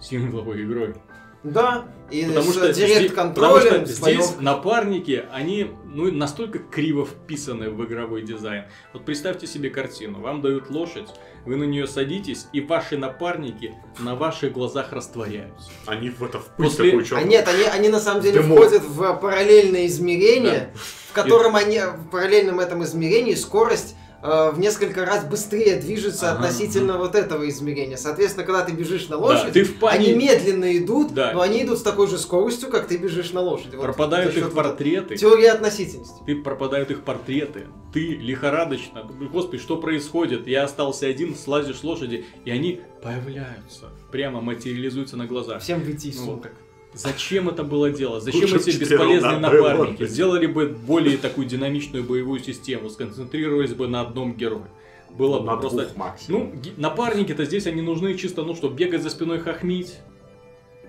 [0.00, 0.94] сингловой игрой.
[1.44, 4.44] Да, и Потому с что, здесь, директ-контролем, потому что с здесь боевкой.
[4.44, 8.64] напарники, они ну, настолько криво вписаны в игровой дизайн.
[8.92, 10.20] Вот представьте себе картину.
[10.20, 11.08] Вам дают лошадь,
[11.44, 15.70] вы на нее садитесь, и ваши напарники на ваших глазах растворяются.
[15.86, 18.58] Они в это в пыль После- такую А нет, они, они на самом деле Дымок.
[18.58, 20.72] входят в параллельное измерение,
[21.08, 26.98] в котором они в параллельном этом измерении скорость в несколько раз быстрее движется Ага, относительно
[26.98, 27.96] вот этого измерения.
[27.96, 31.32] Соответственно, когда ты бежишь на Да, лошади, ты в они медленно идут, Да.
[31.32, 33.76] но они идут с такой же скоростью, как ты бежишь на лошади.
[33.76, 35.16] Вот Пропадают их вот этой портреты.
[35.16, 36.16] Теория относительности.
[36.26, 37.66] Ты пропадают их портреты.
[37.92, 39.04] Ты лихорадочно.
[39.32, 40.46] Господи, что происходит?
[40.46, 43.90] Я остался один, слазишь с лошади, и они появляются.
[44.10, 45.62] Прямо материализуются на глазах.
[45.62, 46.52] Всем выйти из Ну, сумок.
[46.98, 48.24] Зачем это было делать?
[48.24, 50.04] Зачем Лучше эти бесполезные напарники?
[50.06, 54.68] Сделали бы более такую динамичную боевую систему, сконцентрировались бы на одном герое.
[55.10, 55.84] Было на бы просто...
[55.84, 56.52] двух максимум.
[56.54, 59.98] Ну, напарники-то здесь они нужны чисто, ну что, бегать за спиной хохмить.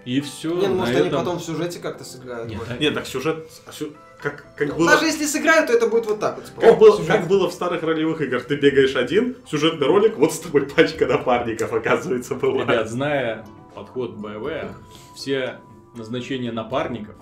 [0.04, 0.56] И все.
[0.56, 2.50] Не, ну, может, они потом в сюжете как-то сыграют.
[2.50, 2.78] Нет, больше.
[2.80, 3.46] Нет, так сюжет...
[3.68, 3.72] а
[4.20, 4.92] Как, как Ну, было...
[4.92, 6.46] Даже если сыграют, то это будет вот так вот.
[6.46, 7.08] типа, Как о, было, сюжет.
[7.08, 11.06] как было в старых ролевых играх, ты бегаешь один, сюжетный ролик, вот с тобой пачка
[11.06, 12.64] напарников, оказывается, была.
[12.64, 13.46] Ребят, зная
[13.76, 14.72] подход БВ,
[15.16, 15.60] все
[15.96, 17.16] назначения напарников,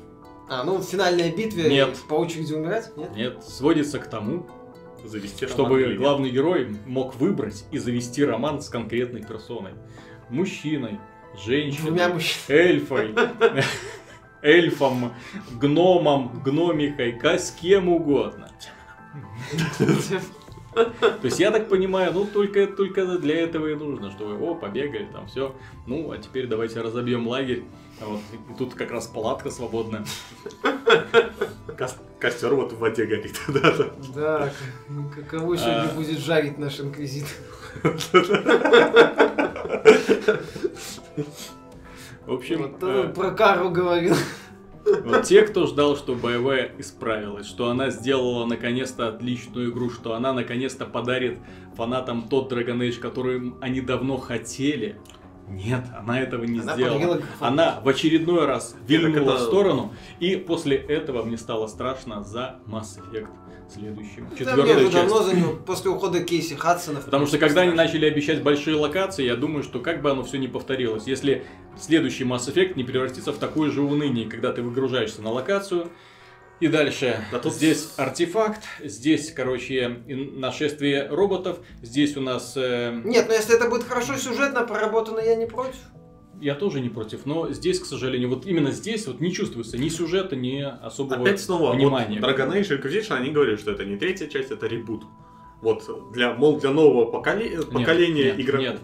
[0.50, 1.98] А, ну в финальной битве Нет.
[2.08, 2.96] по очереди умирать?
[2.98, 3.16] Нет?
[3.16, 4.46] нет, сводится к тому,
[5.04, 5.98] Завести роман чтобы или нет.
[6.00, 9.72] главный герой мог выбрать и завести роман с конкретной персоной.
[10.30, 11.00] Мужчиной,
[11.46, 12.60] женщиной, Двумя мужчинами.
[12.62, 13.16] эльфой,
[14.42, 15.14] эльфом,
[15.60, 18.52] гномом, гномикой, с кем угодно.
[19.78, 25.08] То есть я так понимаю, ну только, только для этого и нужно, чтобы о, побегали,
[25.12, 25.56] там все.
[25.88, 27.64] Ну, а теперь давайте разобьем лагерь.
[28.00, 30.06] А Вот, и тут как раз палатка свободная.
[31.78, 33.40] Кос- Костер вот в воде горит.
[33.48, 33.86] да, да.
[34.16, 35.96] Да, к- каково сегодня А.
[35.96, 37.30] будет жарить наш инквизитор?
[42.26, 44.16] В общем, Вот э, он про Кару говорил.
[45.04, 50.32] Вот те, кто ждал, что БВ исправилась, что она сделала наконец-то отличную игру, что она
[50.34, 51.40] наконец-то подарит
[51.76, 54.98] фанатам тот Dragon Age, который они давно хотели.
[55.48, 57.22] Нет, она этого не Она сделала.
[57.40, 62.60] Она в очередной раз вильнула это- в сторону, и после этого мне стало страшно за
[62.68, 63.28] Mass Effect
[63.74, 64.28] следующим.
[64.30, 64.94] Да, Четвертая уже часть.
[64.94, 67.00] давно за него, после ухода Кейси Хадсона.
[67.02, 70.38] Потому что когда они начали обещать большие локации, я думаю, что как бы оно все
[70.38, 71.06] не повторилось.
[71.08, 71.46] Если
[71.78, 75.90] следующий Mass Effect не превратится в такое же уныние, когда ты выгружаешься на локацию,
[76.60, 82.54] и дальше Да тут- здесь артефакт, здесь, короче, нашествие роботов, здесь у нас...
[82.56, 85.78] э, Нет, но если это будет хорошо сюжетно проработано, я не против.
[86.42, 89.90] я тоже не против, но здесь, к сожалению, вот именно здесь вот не чувствуется ни
[89.90, 92.20] сюжета, ни особого Опять снова, внимания.
[92.20, 95.04] вот Dragon Age Inquisition, они говорили, что это не третья часть, это ребут.
[95.62, 98.62] Вот, для, мол, для нового поколе- Нет, поколения нет, игроков.
[98.68, 98.82] Нет.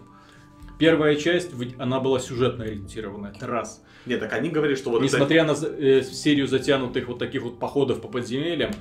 [0.79, 3.83] Первая часть, она была сюжетно ориентирована, это раз.
[4.05, 7.43] Нет, так они говорили, что вот это- Несмотря на за- э, серию затянутых вот таких
[7.43, 8.71] вот походов по подземельям,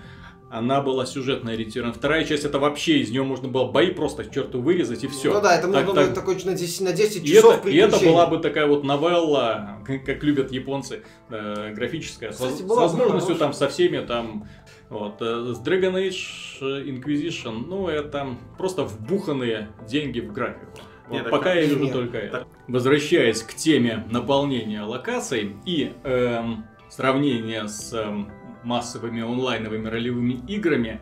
[0.51, 1.95] она была сюжетно ориентирована.
[1.95, 5.33] Вторая часть это вообще из нее можно было бои просто к черту вырезать и все.
[5.33, 7.99] Ну да, это можно было такой на 10, на 10 И часов это, и это
[8.05, 12.83] была бы такая вот новелла, как, как любят японцы, э, графическая, с, Кстати, с была
[12.89, 14.47] бы возможностью там со всеми там.
[14.91, 15.23] Вот.
[15.23, 20.67] э, С Dragon Age Inquisition, ну это просто вбуханные деньги в графику.
[21.13, 21.93] Вот Не, так пока я вижу нет.
[21.93, 22.39] только это.
[22.39, 22.49] Так.
[22.69, 28.31] Возвращаясь к теме наполнения локаций и эм, сравнения с эм,
[28.65, 31.01] массовыми онлайновыми ролевыми играми,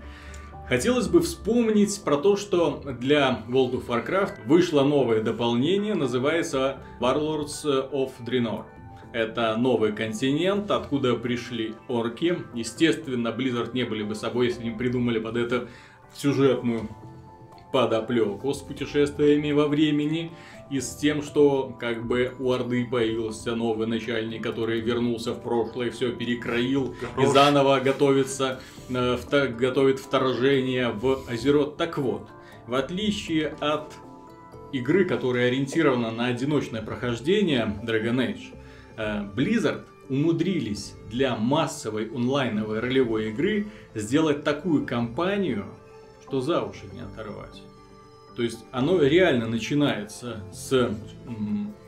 [0.68, 7.64] хотелось бы вспомнить про то, что для World of Warcraft вышло новое дополнение, называется Warlords
[7.92, 8.64] of Draenor.
[9.12, 12.38] Это новый континент, откуда пришли орки.
[12.54, 15.68] Естественно, Blizzard не были бы собой, если не придумали под это
[16.14, 16.88] сюжетную
[17.72, 20.30] подоплеку с путешествиями во времени
[20.70, 25.90] и с тем, что как бы у Орды появился новый начальник, который вернулся в прошлое,
[25.90, 27.32] все перекроил и Хорош.
[27.32, 31.76] заново готовится, э, вта- готовит вторжение в Азерот.
[31.76, 32.28] Так вот,
[32.66, 33.92] в отличие от
[34.72, 38.54] игры, которая ориентирована на одиночное прохождение Dragon Age,
[38.96, 45.66] э, Blizzard умудрились для массовой онлайновой ролевой игры сделать такую кампанию,
[46.30, 47.60] что за уши не оторвать.
[48.36, 50.96] То есть оно реально начинается с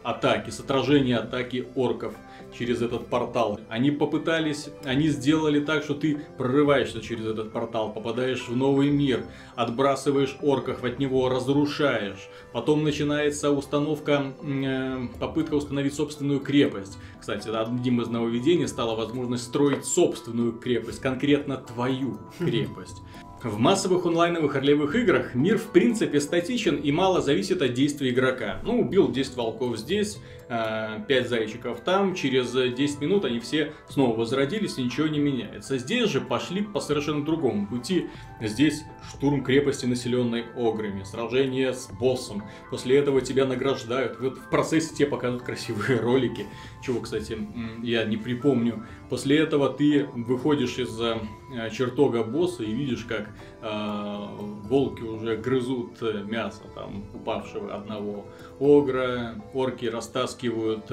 [0.02, 2.14] атаки, с отражения атаки орков.
[2.58, 3.58] через этот портал.
[3.70, 9.24] Они попытались, они сделали так, что ты прорываешься через этот портал, попадаешь в новый мир,
[9.54, 12.28] отбрасываешь орков, от него разрушаешь.
[12.52, 16.98] Потом начинается установка, э, попытка установить собственную крепость.
[17.18, 23.00] Кстати, одним из нововведений стала возможность строить собственную крепость, конкретно твою крепость.
[23.42, 28.60] В массовых онлайновых ролевых играх мир в принципе статичен и мало зависит от действий игрока.
[28.62, 34.16] Ну, убил 10 волков здесь, 5 э, зайчиков там, через 10 минут они все снова
[34.16, 35.76] возродились и ничего не меняется.
[35.76, 38.06] Здесь же пошли по совершенно другому пути.
[38.40, 42.44] Здесь штурм крепости, населенной ограми, сражение с боссом.
[42.70, 44.20] После этого тебя награждают.
[44.20, 46.46] Вот в процессе тебе показывают красивые ролики,
[46.82, 47.38] чего, кстати,
[47.82, 48.86] я не припомню.
[49.08, 51.18] После этого ты выходишь из э,
[51.70, 54.26] чертога босса и видишь, как э,
[54.68, 58.26] волки уже грызут мясо там упавшего одного
[58.60, 60.90] огра, орки растаскивают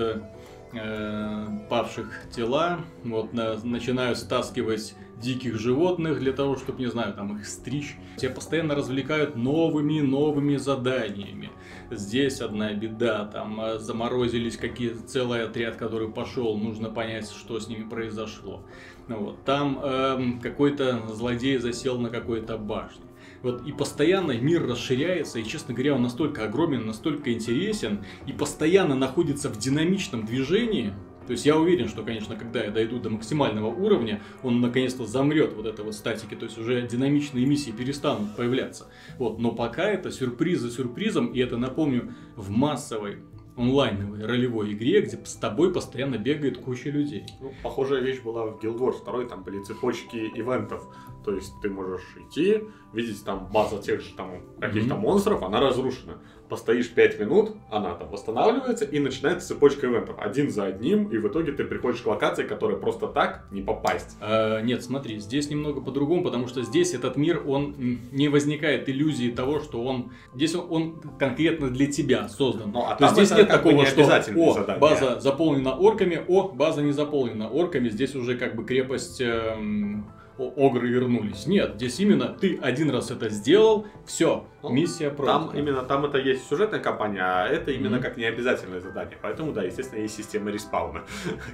[0.73, 7.37] э, павших тела, вот на, начинают стаскивать диких животных для того, чтобы, не знаю, там
[7.37, 7.97] их стричь.
[8.17, 11.51] Тебя постоянно развлекают новыми новыми заданиями.
[11.91, 17.67] Здесь одна беда, там э, заморозились какие целый отряд, который пошел, нужно понять, что с
[17.67, 18.61] ними произошло.
[19.07, 19.43] Вот.
[19.43, 23.08] Там э, какой-то злодей засел на какой-то башне.
[23.41, 28.95] Вот, и постоянно мир расширяется, и, честно говоря, он настолько огромен, настолько интересен, и постоянно
[28.95, 30.93] находится в динамичном движении.
[31.25, 35.53] То есть я уверен, что, конечно, когда я дойду до максимального уровня, он наконец-то замрет
[35.53, 38.87] вот это вот статики, то есть уже динамичные миссии перестанут появляться.
[39.19, 43.19] Вот, но пока это сюрприз за сюрпризом, и это, напомню, в массовой
[43.59, 47.25] онлайновой ролевой игре, где с тобой постоянно бегает куча людей.
[47.41, 50.87] Ну, похожая вещь была в Guild Wars 2, там были цепочки ивентов.
[51.23, 54.99] То есть ты можешь идти, видеть там база тех же там каких-то mm-hmm.
[54.99, 60.17] монстров, она разрушена постоишь 5 минут, она там восстанавливается, и начинается цепочка ивентов.
[60.19, 64.17] Один за одним, и в итоге ты приходишь к локации, которая просто так не попасть.
[64.19, 67.75] А, нет, смотри, здесь немного по-другому, потому что здесь этот мир, он
[68.11, 70.11] не возникает иллюзии того, что он...
[70.33, 72.71] Здесь он, он конкретно для тебя создан.
[72.71, 74.79] Ну, а То есть здесь нет такого, что о, задание.
[74.79, 79.21] база заполнена орками, о, база не заполнена орками, здесь уже как бы крепость...
[79.21, 80.07] Эм
[80.39, 81.45] огры вернулись.
[81.45, 85.47] Нет, здесь именно ты один раз это сделал, все, ну, миссия пройдена.
[85.47, 88.01] Там именно там это есть сюжетная кампания, а это именно mm-hmm.
[88.01, 89.17] как необязательное задание.
[89.21, 91.03] Поэтому, да, естественно, есть система респауна.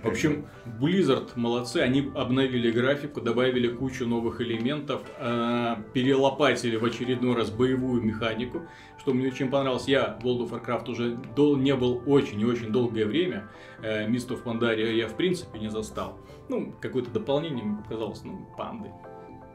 [0.03, 0.45] В общем,
[0.79, 8.01] Blizzard молодцы, они обновили графику, добавили кучу новых элементов, э, перелопатили в очередной раз боевую
[8.01, 8.63] механику,
[9.05, 9.87] что мне очень понравилось.
[9.87, 13.47] Я в World of Warcraft уже дол- не был очень и очень долгое время.
[13.83, 16.17] Э, Mist of Pandaria я в принципе не застал.
[16.49, 18.89] Ну, какое-то дополнение мне показалось, ну, панды.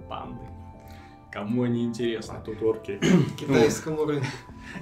[0.09, 0.39] Панды.
[1.33, 2.35] Кому они интересны?
[2.37, 3.01] А тут орки.
[3.41, 4.27] Китайскому рынку.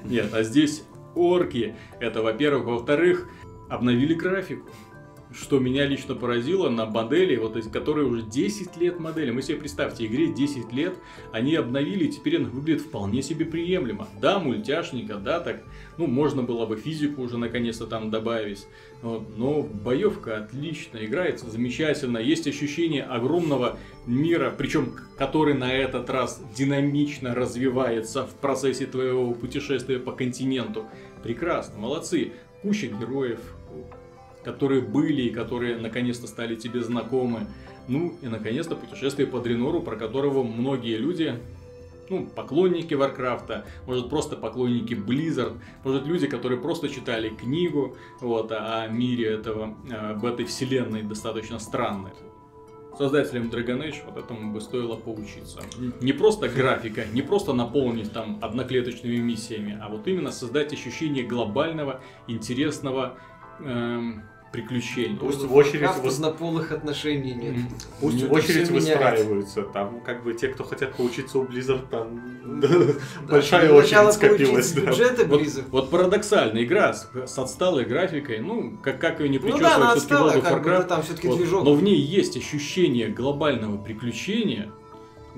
[0.04, 1.74] Нет, а здесь орки.
[1.98, 2.66] Это, во-первых.
[2.66, 3.26] Во-вторых,
[3.70, 4.68] обновили графику
[5.32, 9.30] что меня лично поразило на модели, вот которые уже 10 лет модели.
[9.30, 10.94] Мы себе представьте, игре 10 лет,
[11.32, 14.08] они обновили, теперь она выглядит вполне себе приемлемо.
[14.20, 15.62] Да, мультяшника, да, так,
[15.96, 18.66] ну, можно было бы физику уже наконец-то там добавить.
[19.02, 22.18] Вот, но боевка отлично, играется замечательно.
[22.18, 29.98] Есть ощущение огромного мира, причем который на этот раз динамично развивается в процессе твоего путешествия
[29.98, 30.86] по континенту.
[31.22, 32.32] Прекрасно, молодцы.
[32.62, 33.38] Куча героев,
[34.48, 37.46] которые были и которые наконец-то стали тебе знакомы.
[37.86, 41.38] Ну и наконец-то путешествие по Дренору, про которого многие люди
[42.08, 48.86] ну, поклонники Варкрафта, может просто поклонники Blizzard, может люди, которые просто читали книгу вот, о
[48.86, 52.12] мире этого, об этой вселенной достаточно странной.
[52.96, 55.60] Создателям Dragon Age вот этому бы стоило поучиться.
[56.00, 62.00] Не просто графика, не просто наполнить там одноклеточными миссиями, а вот именно создать ощущение глобального,
[62.26, 63.18] интересного,
[63.60, 65.16] эм, приключений.
[65.16, 67.56] Пусть в очередь в однополых отношений нет.
[68.00, 69.62] Пусть в очередь выстраиваются.
[69.62, 72.20] Там как бы те, кто хотят поучиться у Blizzard, там
[73.28, 74.72] большая очередь скопилась.
[74.72, 75.64] Бюджеты Blizzard.
[75.70, 80.14] Вот парадоксально, игра с отсталой графикой, ну, как, как ее не причесывать, ну, да, все-таки
[80.14, 80.86] World of Warcraft.
[80.86, 81.64] Там все-таки движок.
[81.64, 84.72] Но в ней есть ощущение глобального приключения,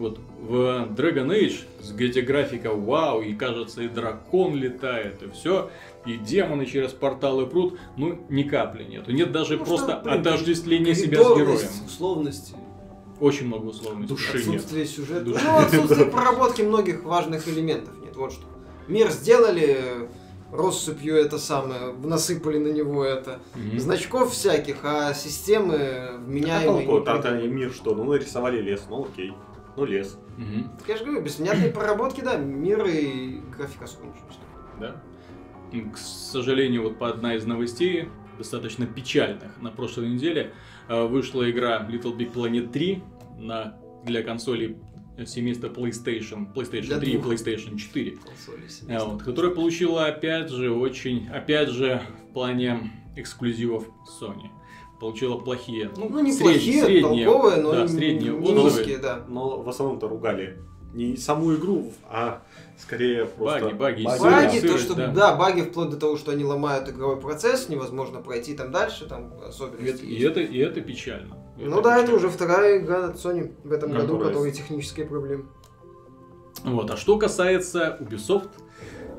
[0.00, 5.70] вот в Dragon Age, где графика вау, и кажется, и дракон летает, и все,
[6.06, 9.12] и демоны через порталы прут, ну, ни капли нету.
[9.12, 11.68] Нет даже ну, просто что, отождествления себя с героем.
[11.86, 12.54] условности.
[13.20, 14.08] Очень много условностей.
[14.08, 14.90] Души отсутствие нет.
[14.90, 15.20] сюжета.
[15.20, 15.44] Души.
[15.44, 18.16] Ну, отсутствие проработки многих важных элементов нет.
[18.16, 18.44] Вот что.
[18.88, 20.08] Мир сделали,
[20.50, 26.86] россыпью это самое, насыпали на него это, mm значков всяких, а системы вменяемые.
[27.06, 27.94] А толку, не мир что?
[27.94, 29.32] Ну, нарисовали лес, ну окей.
[29.80, 30.18] Ну, лес.
[30.38, 30.70] Угу.
[30.88, 34.14] Я же говорю, без внятной проработки, да, мир и графика особо
[34.80, 35.00] Да.
[35.72, 38.08] К сожалению, вот по одна из новостей
[38.38, 39.60] достаточно печальных.
[39.60, 40.52] На прошлой неделе
[40.88, 43.02] э, вышла игра Little Big Planet 3
[43.38, 44.76] на, для консолей
[45.26, 47.16] семейства PlayStation, PlayStation Для 3 и.
[47.18, 48.10] PlayStation 4.
[48.12, 49.08] Консоли А, семейства.
[49.10, 52.00] вот, которая получила опять же очень, опять же
[52.30, 53.86] в плане эксклюзивов
[54.20, 54.48] Sony.
[55.00, 58.60] Получила плохие, ну, Ну, не сред- плохие, средние, толковые, но да, не- средние не отзывы.
[58.64, 59.24] низкие, да.
[59.28, 60.58] Но в основном-то ругали
[60.92, 62.42] не саму игру, а
[62.76, 63.60] скорее просто...
[63.64, 64.20] Баги, баги, баги.
[64.22, 65.06] Баги, сыры, то, что, да.
[65.08, 65.36] да.
[65.36, 69.48] баги вплоть до того, что они ломают игровой процесс, невозможно пройти там дальше, там И
[69.48, 70.24] особенности это, и есть.
[70.26, 71.36] это, и это печально.
[71.56, 75.46] Ну да, это уже вторая игра от Sony в этом году, Которая- которой технические проблемы.
[76.64, 76.90] Вот.
[76.90, 78.50] А что касается Ubisoft,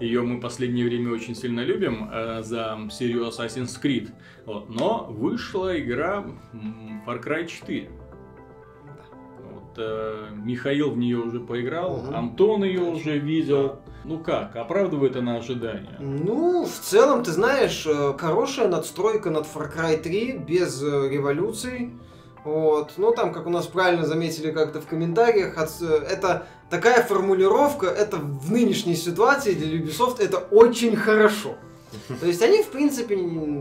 [0.01, 4.09] ее мы в последнее время очень сильно любим э, за серию Assassin's Creed.
[4.45, 4.69] Вот.
[4.69, 6.25] Но вышла игра
[7.05, 7.89] Far Cry 4.
[9.51, 12.15] Вот, э, Михаил в нее уже поиграл, Мгм.
[12.15, 13.79] Антон ее уже видел.
[14.03, 15.95] Ну как, оправдывает она ожидания?
[15.99, 21.91] Ну, в целом, ты знаешь, э, хорошая надстройка над Far Cry 3 без э, революций.
[22.43, 22.93] Вот.
[22.97, 28.17] Ну, там, как у нас правильно заметили как-то в комментариях, э, это такая формулировка, это
[28.17, 31.55] в нынешней ситуации для Ubisoft это очень хорошо.
[32.21, 33.17] То есть они, в принципе,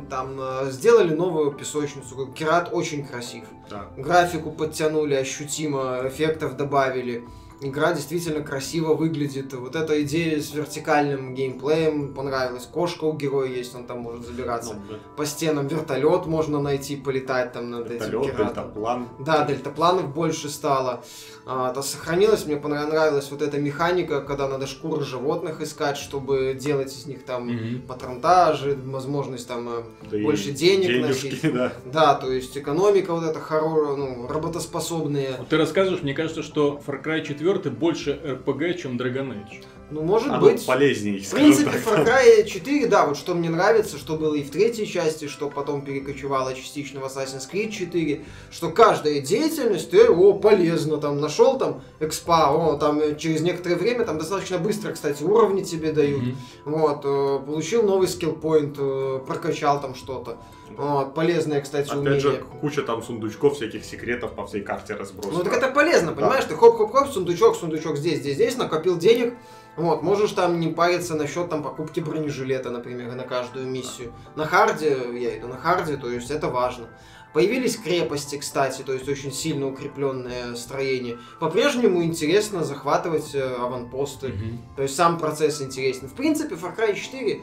[0.09, 2.29] там э, сделали новую песочницу.
[2.29, 3.45] Керат очень красив.
[3.69, 3.89] Да.
[3.97, 7.25] Графику подтянули ощутимо, эффектов добавили.
[7.63, 9.53] Игра действительно красиво выглядит.
[9.53, 12.65] Вот эта идея с вертикальным геймплеем понравилась.
[12.65, 14.75] Кошка у героя есть, он там может забираться.
[14.75, 14.95] Ну, да.
[15.17, 18.47] По стенам вертолет можно найти, полетать там над этим Вертолет, кератом.
[18.47, 19.09] дельтаплан.
[19.19, 21.05] Да, дельтапланов больше стало.
[21.47, 26.95] А, то сохранилась, мне понравилась вот эта механика, когда надо шкуры животных искать, чтобы делать
[26.97, 27.83] из них там Мгм.
[27.83, 31.53] патронтажи, возможность там э, Да больше денег денежки, носить.
[31.53, 31.73] да.
[31.85, 35.37] Да, то есть экономика вот эта хоро, ну, работоспособная.
[35.39, 39.65] Вот ты рассказываешь, мне кажется, что Far Cry 4 больше RPG, чем Dragon Age.
[39.91, 40.65] Ну, может Оно быть.
[40.65, 41.83] полезнее, В принципе, так.
[41.83, 45.49] Far Cry 4, да, вот что мне нравится, что было и в третьей части, что
[45.51, 51.59] потом перекочевало частично в Assassin's Creed 4, что каждая деятельность, ты, о, полезно, там, нашел
[51.59, 56.23] там экспа, о, там, э, через некоторое время, там, достаточно быстро, кстати, уровни тебе дают,
[56.23, 56.37] Мгм.
[56.67, 60.37] вот, э, получил новый skill point, э, прокачал там что-то,
[60.77, 62.11] вот, полезное, кстати, умение.
[62.13, 65.39] Опять же, куча там сундучков, всяких секретов по всей карте разбросано.
[65.39, 66.45] Ну так это полезно, понимаешь?
[66.45, 69.35] Ты хоп-хоп-хоп, сундучок, сундучок здесь, здесь, здесь, накопил денег.
[69.81, 74.13] Вот, можешь там не париться насчет там покупки бронежилета, например, на каждую миссию.
[74.37, 76.89] На харде, я иду на харде, то есть это важно.
[77.33, 81.17] Появились крепости, кстати, то есть очень сильно укрепленное строение.
[81.39, 84.29] По-прежнему интересно захватывать э, аванпосты.
[84.29, 84.63] Мгм.
[84.77, 86.09] То есть сам процесс интересен.
[86.09, 87.41] В принципе, Far Cry 4,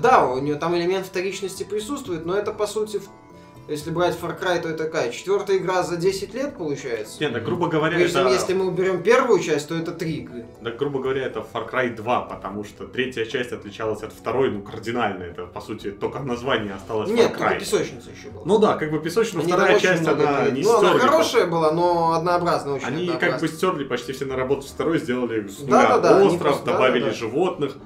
[0.00, 3.00] да, у нее там элемент вторичности присутствует, но это по сути,
[3.68, 7.20] если брать Far Cry, то это такая четвертая игра за 10 лет получается.
[7.20, 8.28] Нет, да, грубо говоря, Прежде это...
[8.28, 10.44] если мы уберем первую часть, то это три игры.
[10.60, 14.62] Да, грубо говоря, это Far Cry 2, потому что третья часть отличалась от второй, ну,
[14.62, 15.22] кардинально.
[15.24, 17.58] Это, по сути, только название осталось Нет, Far Cry.
[17.60, 18.42] песочница еще была.
[18.44, 20.50] Ну да, как бы песочная Они вторая часть, она делали.
[20.50, 23.48] не Ну, она хорошая была, но однообразная очень Они как бы однообразная.
[23.48, 26.72] стерли почти все наработки второй, сделали с Да, нуля да, да, они остров, просто- да,
[26.72, 27.14] добавили да, да.
[27.14, 27.76] животных.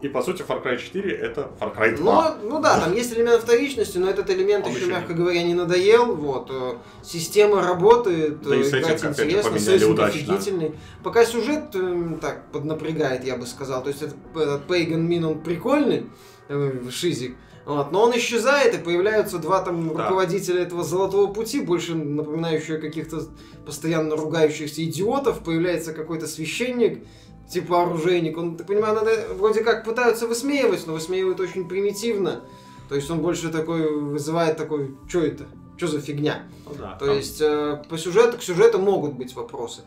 [0.00, 2.36] И по сути Far Cry 4 это Far Cry 2.
[2.42, 5.42] Ну, ну да, там есть элемент вторичности, но этот элемент Он еще, еще мягко говоря,
[5.42, 6.14] не надоел.
[6.14, 6.48] Вот.
[6.50, 10.06] э, Система работает, Да э, играть интересно, удачно.
[10.06, 10.74] офигительный.
[11.02, 13.82] Пока сюжет э, так поднапрягает, я бы сказал.
[13.82, 16.06] То есть этот, этот Пейган Мин, он прикольный,
[16.90, 17.36] Шизик.
[17.66, 20.04] Вот, но он исчезает, и появляются два там Да.
[20.04, 23.20] руководителя этого золотого пути, больше напоминающие каких-то
[23.66, 25.40] постоянно ругающихся идиотов.
[25.44, 27.04] Появляется какой-то священник,
[27.50, 28.36] типа оружейник.
[28.36, 32.44] Он, ты понимаешь, надо, вроде как пытаются высмеивать, но высмеивают очень примитивно.
[32.88, 35.44] То есть он больше такой вызывает такой, что это?
[35.76, 36.42] Что за фигня?
[36.64, 39.82] Ну да, То там- есть э, по сюжету, к сюжету могут быть вопросы.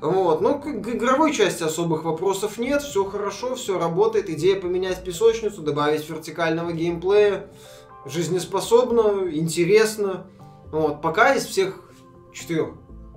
[0.00, 0.40] Вот.
[0.40, 4.28] Но к, к игровой части особых вопросов нет, все хорошо, все работает.
[4.28, 7.46] Идея поменять песочницу, добавить вертикального геймплея,
[8.04, 10.26] жизнеспособно, интересно.
[10.70, 11.00] Вот.
[11.00, 11.80] Пока из всех
[12.32, 12.70] четырех.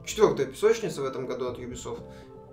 [0.06, 2.02] Четвертая песочница в этом году от Ubisoft.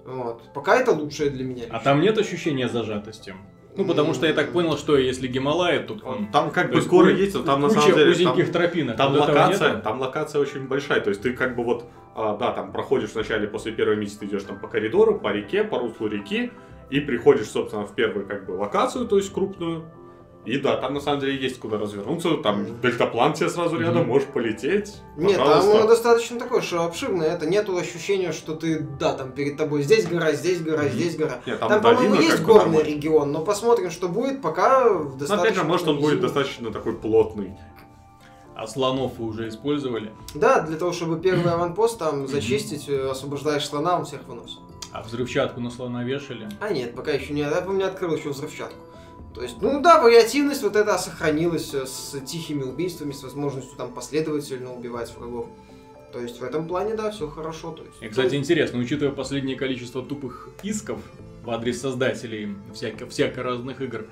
[0.05, 0.43] Вот.
[0.55, 1.65] Пока это лучшее для меня.
[1.71, 3.35] А там нет ощущения зажатости?
[3.77, 5.95] Ну, потому что я так понял, что если Гималай, то
[6.33, 8.11] Там как то бы горы есть, но там на самом деле...
[8.11, 8.97] узеньких там- тропинок.
[8.97, 11.85] Там локация, там локация очень большая, то есть ты как бы вот,
[12.17, 15.63] а, да, там проходишь вначале после первой миссии, ты идешь там по коридору, по реке,
[15.63, 16.51] по руслу реки,
[16.91, 19.85] и приходишь, собственно, в первую как бы локацию, то есть крупную,
[20.47, 24.27] и да, там на самом деле есть куда развернуться, там дельтаплан тебе сразу рядом, можешь
[24.29, 25.79] полететь, Нет, пожалуйста.
[25.79, 27.29] там достаточно такое, что обширное.
[27.35, 30.93] Это нету ощущения, что ты, да, там перед тобой здесь гора, здесь гора, Мгм.
[30.93, 31.41] здесь гора.
[31.47, 32.89] Нет, Там, там, по-моему, есть бы горный нормально.
[32.89, 35.37] регион, но посмотрим, что будет, пока Но достаточно...
[35.43, 37.57] опять же, может он будет достаточно такой плотный.
[38.57, 40.13] А слонов вы уже использовали?
[40.35, 44.59] Да, для того, чтобы первый аванпост там зачистить, э, освобождаешь слона, он всех выносит.
[44.93, 46.49] А взрывчатку на слона вешали?
[46.61, 47.41] А нет, пока еще не...
[47.43, 48.77] Я помню, открыл еще взрывчатку.
[49.35, 53.93] То есть, ну да, вариативность вот эта сохранилась э, с тихими убийствами, с возможностью там
[53.93, 55.47] последовательно убивать врагов.
[56.13, 57.73] То есть в этом плане, да, все хорошо.
[57.73, 61.01] То есть, И, кстати, интересно, учитывая последнее количество тупых исков
[61.45, 64.07] в адрес создателей всяко, всяко разных игр,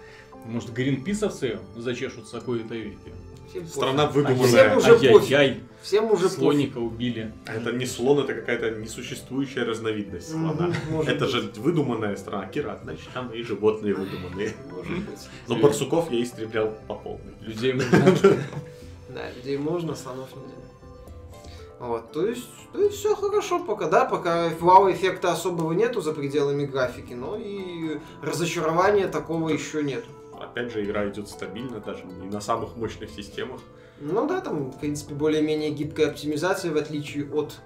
[0.44, 3.12] может, гринписовцы зачешут с какой-то веки?
[3.48, 3.74] Всем пофиг.
[3.74, 4.76] Страна Всем выдуманная.
[4.76, 5.12] уже пофиг.
[5.12, 6.38] Ай-яй-яй, Всем уже пофиг.
[6.38, 7.32] слоника убили.
[7.46, 10.72] А Это не слон, это какая-то несуществующая разновидность слона.
[10.90, 11.34] может Это быть.
[11.34, 12.46] же выдуманная страна.
[12.46, 14.54] Кира, значит, там и животные выдуманные.
[14.70, 15.20] Может быть.
[15.48, 17.32] Но барсуков я истреблял по полной.
[17.40, 18.36] Людей можно.
[19.08, 20.54] Да, людей можно, слонов нельзя.
[21.80, 26.66] Вот, то есть, то есть все хорошо пока, да, пока вау-эффекта особого нету за пределами
[26.66, 30.08] графики, но и разочарования такого еще нету.
[30.40, 33.60] Опять же, игра идет стабильно, даже не на самых мощных системах.
[34.00, 37.60] Ну да, там, в принципе, более-менее гибкая оптимизация, в отличие от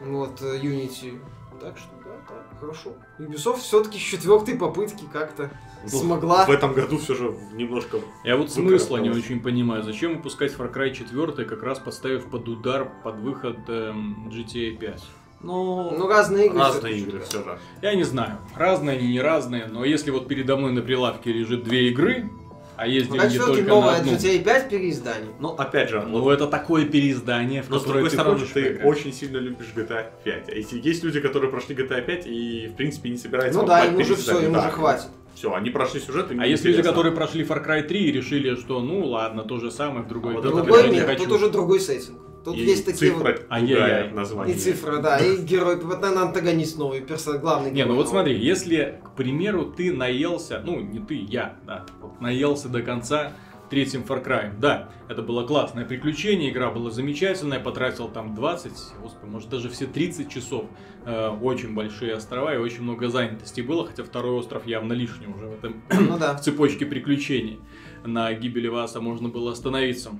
[0.00, 1.20] вот, э, Unity.
[1.60, 2.94] Так что, да, да, хорошо.
[3.18, 5.50] Ubisoft все-таки с четвертой попытки как-то
[5.84, 6.44] Ну, смогла.
[6.44, 7.98] В этом году все же немножко...
[8.24, 9.82] Я вот смысла не очень понимаю.
[9.82, 15.02] Зачем выпускать Far Cry 4, как раз подставив под удар, под выход эм, GTA 5?
[15.42, 16.58] Ну, Ну, разные игры.
[16.58, 17.58] разные игры все же.
[17.82, 21.64] Я не знаю, разные они, не разные, но если вот передо мной на прилавке лежит
[21.64, 22.30] две игры,
[22.76, 25.28] а есть Ну, деньги все-таки только на новое одну, GTA 5 переиздание.
[25.38, 28.52] Ну, опять же, ну вот это такое переиздание, в Но с другой ты стороны, ты
[28.62, 28.86] поиграть.
[28.86, 30.48] очень сильно любишь GTA 5.
[30.48, 33.84] А если есть люди, которые прошли GTA 5 и, в принципе, не собираются Ну да,
[33.84, 34.60] им уже все, им да.
[34.60, 35.08] уже хватит.
[35.34, 38.54] Все, они прошли сюжет, им А есть люди, которые прошли Far Cry 3 и решили,
[38.56, 41.80] что ну ладно, то же самое в другой А вот Другой мир, тут уже другой
[41.80, 42.18] сеттинг.
[42.44, 43.60] Тут И есть такие цифра вот...
[43.60, 44.56] Другая название.
[44.56, 48.08] И цифра, да, и герой, вот, наверное, антагонист новый, персонаж, главный Не, ну герой вот
[48.08, 53.32] смотри, если, к примеру, ты наелся, ну не ты, я, да, вот наелся до конца
[53.72, 54.52] третьим Far Cry.
[54.60, 59.86] Да, это было классное приключение, игра была замечательная, потратил там 20, господи, может даже все
[59.86, 60.66] 30 часов.
[61.06, 65.46] Э, очень большие острова и очень много занятости было, хотя второй остров явно лишний уже
[65.46, 66.34] в этом Ну да.
[66.36, 67.60] в цепочке приключений.
[68.04, 70.10] На гибели Васа можно было остановиться.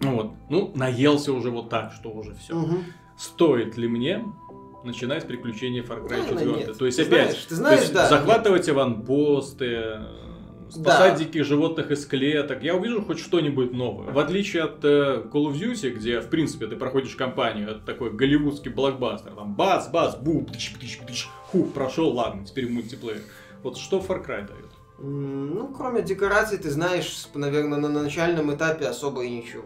[0.00, 0.32] Ну Вот.
[0.50, 2.54] Ну, наелся уже вот так, что уже все.
[2.54, 2.84] Мгм.
[3.16, 4.24] Стоит ли мне
[4.84, 6.56] начинать приключения Far Cry Наверное, 4?
[6.56, 6.78] нет.
[6.78, 10.00] То есть Ты опять, знаешь, ты знаешь, есть да, захватывать аванпосты, э,
[10.70, 12.62] спасать диких животных из клеток.
[12.62, 14.12] Я увижу хоть что-нибудь новое.
[14.12, 18.12] В отличие от э, Call of Duty, где, в принципе, ты проходишь кампанию, это такой
[18.12, 19.32] голливудский блокбастер.
[19.32, 23.22] Там бац, бац, бум, тыч, тыч, тыч, хух, прошел, ладно, теперь мультиплеер.
[23.62, 24.70] Вот что Far Cry дает?
[24.98, 29.64] Ну, кроме декораций, ты знаешь, наверное, на начальном этапе особо и ничего.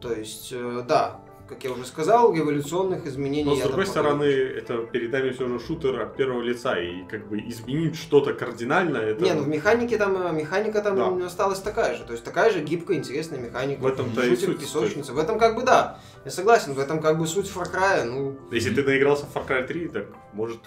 [0.00, 4.78] То есть, э, да, как я уже сказал, революционных изменений Но с другой стороны, это
[4.78, 9.24] перед нами все же шутер от первого лица, и как бы изменить что-то кардинально, это
[9.24, 11.26] Не, ну в механике там, э, механика там Да.
[11.26, 12.04] осталась такая же.
[12.04, 13.80] То есть такая же гибкая, интересная механика.
[13.80, 14.58] в этом-то и суть.
[14.58, 15.12] песочница.
[15.12, 15.98] В этом как бы да.
[16.24, 18.04] Я согласен, в этом как бы суть Far Cry.
[18.04, 20.60] Ну, Если ты наигрался в Far Cry 3, так может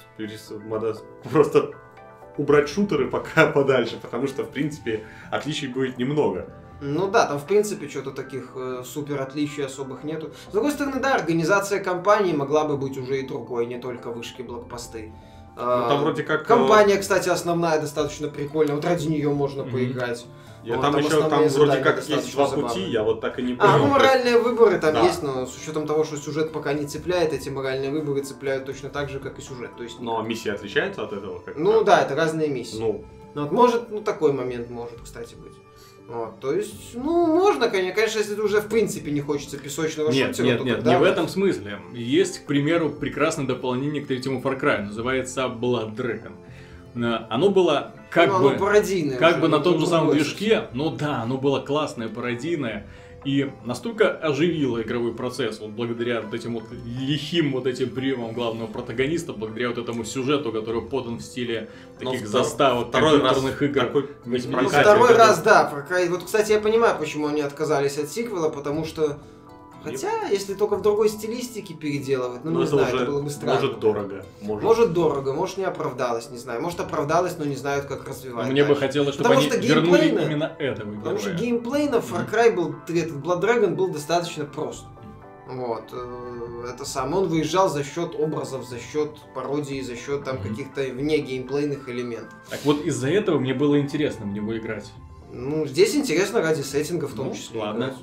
[1.24, 1.72] просто
[2.38, 6.48] убрать шутеры пока подальше, потому что, в принципе, отличий будет немного.
[6.82, 10.32] Ну да, там в принципе что-то таких э, супер отличий особых нету.
[10.50, 14.42] С другой стороны, да, организация компании могла бы быть уже и другой, не только вышки
[14.42, 15.12] блокпосты.
[15.56, 16.42] Ну, А, там вроде как...
[16.44, 18.76] э, Компания, кстати, основная достаточно прикольная.
[18.76, 19.72] Вот ради нее можно Мгм.
[19.74, 20.26] поиграть.
[20.64, 22.70] Я Вот там, там еще, там вроде как есть два забавные.
[22.70, 23.70] пути, я вот так и не понял.
[23.70, 25.02] А, ну есть- моральные выборы там Да.
[25.04, 28.90] есть, но с учетом того, что сюжет пока не цепляет, эти моральные выборы цепляют точно
[28.90, 29.72] так же, как и сюжет.
[29.78, 31.40] То есть, Но миссия отличается от этого?
[31.40, 32.78] Как ну да, это разные миссии.
[32.80, 33.04] Ну,
[33.36, 35.54] Ну, вот может, ну такой момент может, кстати, быть.
[36.10, 40.30] Вот, то есть, ну, можно, конечно, если ты уже в принципе не хочется песочного Нет,
[40.36, 41.78] шутера, нет, нет, тогда не в этом смысле.
[41.93, 46.32] Есть, к примеру, прекрасное дополнение к третьему Far Cry, называется Blood Dragon.
[46.95, 48.55] Э, Оно было как Ну, бы...
[49.20, 52.88] Как уже, бы на ну, том же самом движке, но да, оно было классное, пародийное.
[53.26, 56.63] И настолько оживило игровой процесс, вот благодаря вот этим вот
[56.99, 62.11] лихим вот этим приемам главного протагониста, благодаря вот этому сюжету, который подан в стиле но
[62.11, 63.80] таких втор- заставок второй раз компьютерных игр.
[63.82, 64.61] такой в не 80-х.
[64.61, 65.86] Ну, второй раз, да.
[66.09, 69.17] Вот, кстати, я понимаю, почему они отказались от сиквела, потому что...
[69.84, 73.22] Хотя, если только в другой стилистике переделывать, ну, Ну, не это знаю, уже это было
[73.22, 73.54] бы странно.
[73.62, 74.26] может дорого.
[74.42, 76.62] Может, Может дорого, может не оправдалось, не знаю.
[76.62, 78.48] Может оправдалось, но не знают, как развивать.
[78.50, 78.82] Мне бы дальше.
[78.82, 82.76] хотелось, чтобы Потому они что вернули именно этого Потому что геймплей на Far Cry был,
[82.88, 84.86] этот Blood Dragon был достаточно прост.
[85.48, 85.84] Вот.
[85.92, 87.14] э, Это сам.
[87.16, 92.34] Он выезжал за счет образов, за счет пародии, за счет там каких-то вне геймплейных элементов.
[92.50, 94.92] Так вот из-за этого мне было интересно в него играть.
[95.32, 97.60] Ну, здесь интересно ради сеттинга в том Ну, числе.
[97.62, 97.84] ладно.
[97.86, 97.98] играть.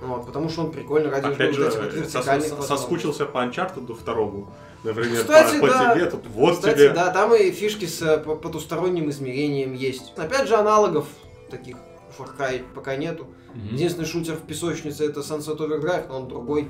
[0.00, 2.66] Вот, потому что он прикольно ради Опять же, вот сос- вертикальных сос- возможностей.
[2.66, 4.48] соскучился по Uncharted второму.
[4.82, 5.94] Например, Кстати, по, по да.
[5.94, 6.90] тебе, тут вот Кстати, тебе.
[6.90, 10.14] да, там и фишки с э, по- потусторонним измерением есть.
[10.16, 11.06] Опять же, аналогов
[11.50, 13.26] таких у Far Cry пока нету.
[13.54, 13.74] Мгм.
[13.74, 16.68] Единственный шутер в песочнице это Sunset Overdrive, но он другой.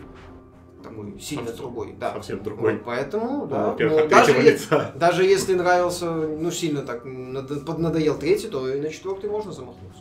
[0.83, 1.95] такой сильно Совсем- другой.
[2.01, 2.15] Да.
[2.15, 2.73] Совсем другой.
[2.73, 3.77] Вот, поэтому, Ну, да.
[3.79, 4.93] ну, даже, третьего е- лица.
[4.97, 10.01] даже если нравился, ну, сильно так надо- поднадоел третий, то и на четвертый можно замахнуться.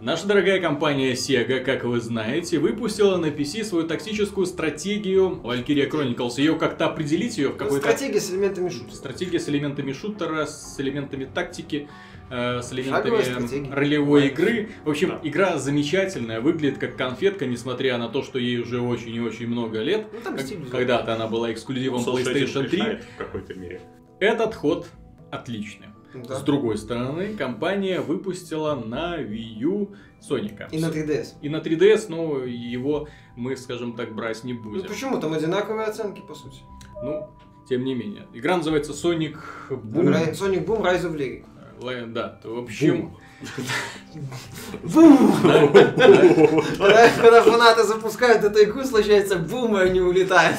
[0.00, 6.34] Наша дорогая компания Sega, как вы знаете, выпустила на PC свою тактическую стратегию Valkyria Chronicles.
[6.36, 7.88] Ее как-то определить ее в какой-то...
[7.88, 8.94] Стратегия с элементами шутера.
[8.94, 11.88] Стратегия с элементами шутера, с элементами тактики,
[12.30, 14.68] э, с элементами ролевой игры.
[14.84, 15.20] В общем, Да.
[15.22, 19.80] игра замечательная, выглядит как конфетка, несмотря на то, что ей уже очень и очень много
[19.80, 20.08] лет.
[20.12, 20.70] Ну, там Как-.
[20.70, 22.78] Когда-то она была эксклюзивом Ну, PlayStation 3.
[22.78, 23.80] решает В какой-то мере.
[24.20, 24.88] Этот ход
[25.30, 25.86] отличный.
[26.28, 26.36] Да.
[26.36, 30.68] С другой стороны, компания выпустила на Wii U Соника.
[30.72, 31.34] И на 3DS.
[31.42, 34.86] И на 3DS, но его мы, скажем так, брать не Ну будем.
[34.88, 35.20] почему?
[35.20, 36.60] Там одинаковые оценки, по сути.
[37.02, 37.28] Ну,
[37.68, 38.26] тем не менее.
[38.32, 39.36] Игра называется Sonic
[39.70, 40.08] Boom.
[40.08, 41.44] Ра- Sonic Boom Rise of Lyric.
[42.12, 43.14] Да, в общем...
[44.82, 45.30] Бум!
[45.42, 47.10] да, да.
[47.20, 50.56] Когда, фанаты запускают эту игру, случается бум, и они улетают.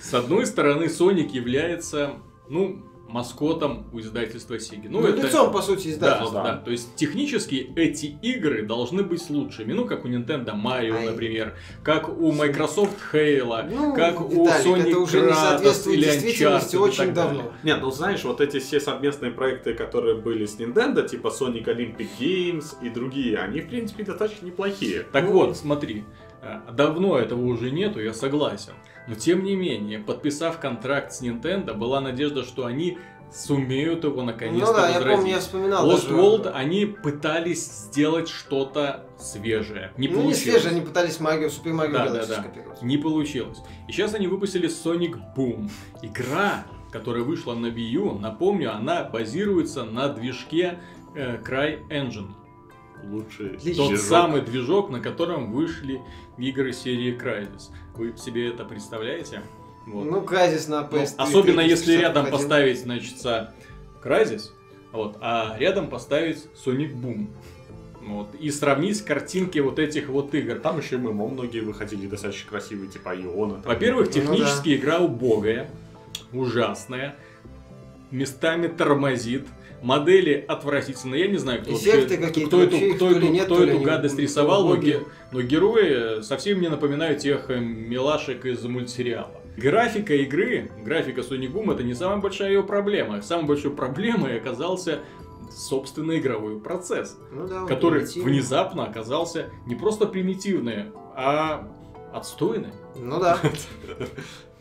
[0.00, 2.16] С одной стороны, Sonic является,
[2.52, 4.86] ну, маскотом у издательства Sega.
[4.88, 5.26] Ну, Ну, это...
[5.26, 6.42] лицом, по сути, Да, издательства.
[6.42, 6.56] да, да.
[6.58, 9.74] то есть технически эти игры должны быть лучшими.
[9.74, 11.06] Ну, как у Nintendo Mario, Ай.
[11.10, 15.98] например, как у Microsoft Halo, Ну, как у Виталик, Sonic это уже не Kratos соответствует
[15.98, 17.34] или действительности Uncharted очень так далее.
[17.42, 17.52] давно.
[17.62, 22.08] Нет, ну знаешь, вот эти все совместные проекты, которые были с Nintendo, типа Sonic Olympic
[22.18, 25.02] Games и другие, они, в принципе, достаточно неплохие.
[25.12, 25.32] Так Ну.
[25.32, 26.04] вот, смотри,
[26.40, 28.72] э, давно этого уже нету, я согласен.
[29.08, 32.98] Но тем не менее, подписав контракт с Nintendo, была надежда, что они
[33.32, 35.16] сумеют его наконец-то Ну да, я возродить.
[35.16, 35.88] помню, я вспоминал.
[35.90, 39.90] Lost даже- World, они пытались сделать что-то свежее.
[39.96, 40.42] Не ну, не получилось.
[40.42, 42.40] свежие, они пытались Магию, Супер Марио Да, Galaxy да, да.
[42.42, 42.82] скопировать.
[42.82, 43.58] Не получилось.
[43.88, 45.70] И сейчас они выпустили Sonic Boom.
[46.02, 50.78] Игра, которая вышла на Wii U, напомню, она базируется на движке
[51.14, 52.32] э, CryEngine.
[53.04, 53.82] Лучший Отлично.
[53.82, 54.06] Тот движок.
[54.06, 56.00] самый движок, на котором вышли
[56.38, 57.70] игры серии Crysis.
[57.96, 59.42] Вы себе это представляете?
[59.86, 60.04] Вот.
[60.04, 61.14] Ну, Crysis на Ну, PS3.
[61.18, 62.38] особенно если 360 рядом выходил.
[62.38, 63.14] поставить, значит,
[64.02, 64.50] Crysis,
[64.92, 67.26] вот, а рядом поставить Sonic Boom.
[68.04, 70.58] Вот, и сравнить картинки вот этих вот игр.
[70.58, 73.62] Там еще и ММО многие выходили достаточно красивые, типа Иона.
[73.64, 75.70] Во-первых, Ну технически игра убогая,
[76.32, 77.14] ужасная,
[78.12, 79.46] местами тормозит,
[79.82, 81.22] модели отвратительные.
[81.22, 84.18] Я не знаю, кто, Эффекты вообще- кто, эту, вообще кто эту- нет, кто эту гадость
[84.18, 85.00] рисовал, но, ге-
[85.32, 89.40] но герои совсем не напоминают тех э, милашек из мультсериала.
[89.56, 93.20] Графика игры, графика Sonic Boom, это не самая большая ее проблема.
[93.22, 95.00] Самой большой проблемой оказался
[95.54, 98.32] собственный игровой процесс Ну да, который примитивный.
[98.32, 101.68] внезапно оказался не просто примитивный, а
[102.14, 102.70] отстойный.
[102.96, 103.38] Ну да.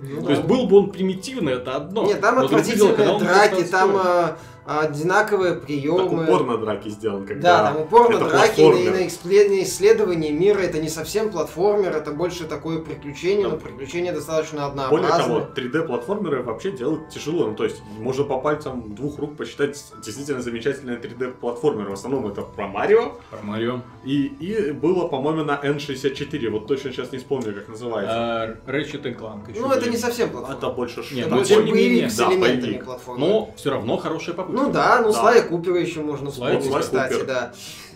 [0.00, 0.32] Ну То да.
[0.32, 2.04] есть был бы он примитивный, это одно.
[2.06, 4.36] Нет, там отвратительные драки, там э,
[4.68, 6.24] одинаковые Так приемы.
[6.24, 10.30] упор на драки сделан, когда Да, там упор на драки, и на, на на исследование
[10.32, 10.58] мира.
[10.58, 13.52] Это не совсем платформер, это больше такое приключение, Да.
[13.54, 15.40] но приключение достаточно Более однообразное.
[15.40, 17.46] того, 3D-платформеры вообще делать тяжело.
[17.46, 21.90] Ну, то есть, можно по пальцам двух рук посчитать действительно замечательные 3D-платформеры.
[21.90, 23.14] В основном это про Марио.
[23.30, 23.80] Про Марио.
[24.04, 26.50] И, и было, по-моему, на N64.
[26.50, 28.14] Вот точно сейчас не вспомню, как называется.
[28.14, 29.54] А, Ratchet Clank.
[29.58, 30.58] Ну, это не совсем платформер.
[30.58, 33.20] это больше Нет, Это ну, больше тем не боевик менее, с да, платформы.
[33.26, 34.57] Но все равно хорошая попытка.
[34.64, 35.20] Ну да, ну Да.
[35.20, 36.80] Слая Купера еще можно вспомнить, Купер.
[36.80, 37.26] кстати, Купер.
[37.26, 37.52] да.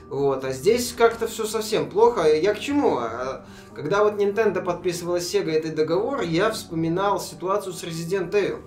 [0.08, 2.30] Вот, а здесь как-то все совсем плохо.
[2.30, 2.98] Я к чему?
[2.98, 3.44] А,
[3.74, 8.58] Когда вот Nintendo подписывала Sega этот договор, я вспоминал ситуацию с Resident Evil.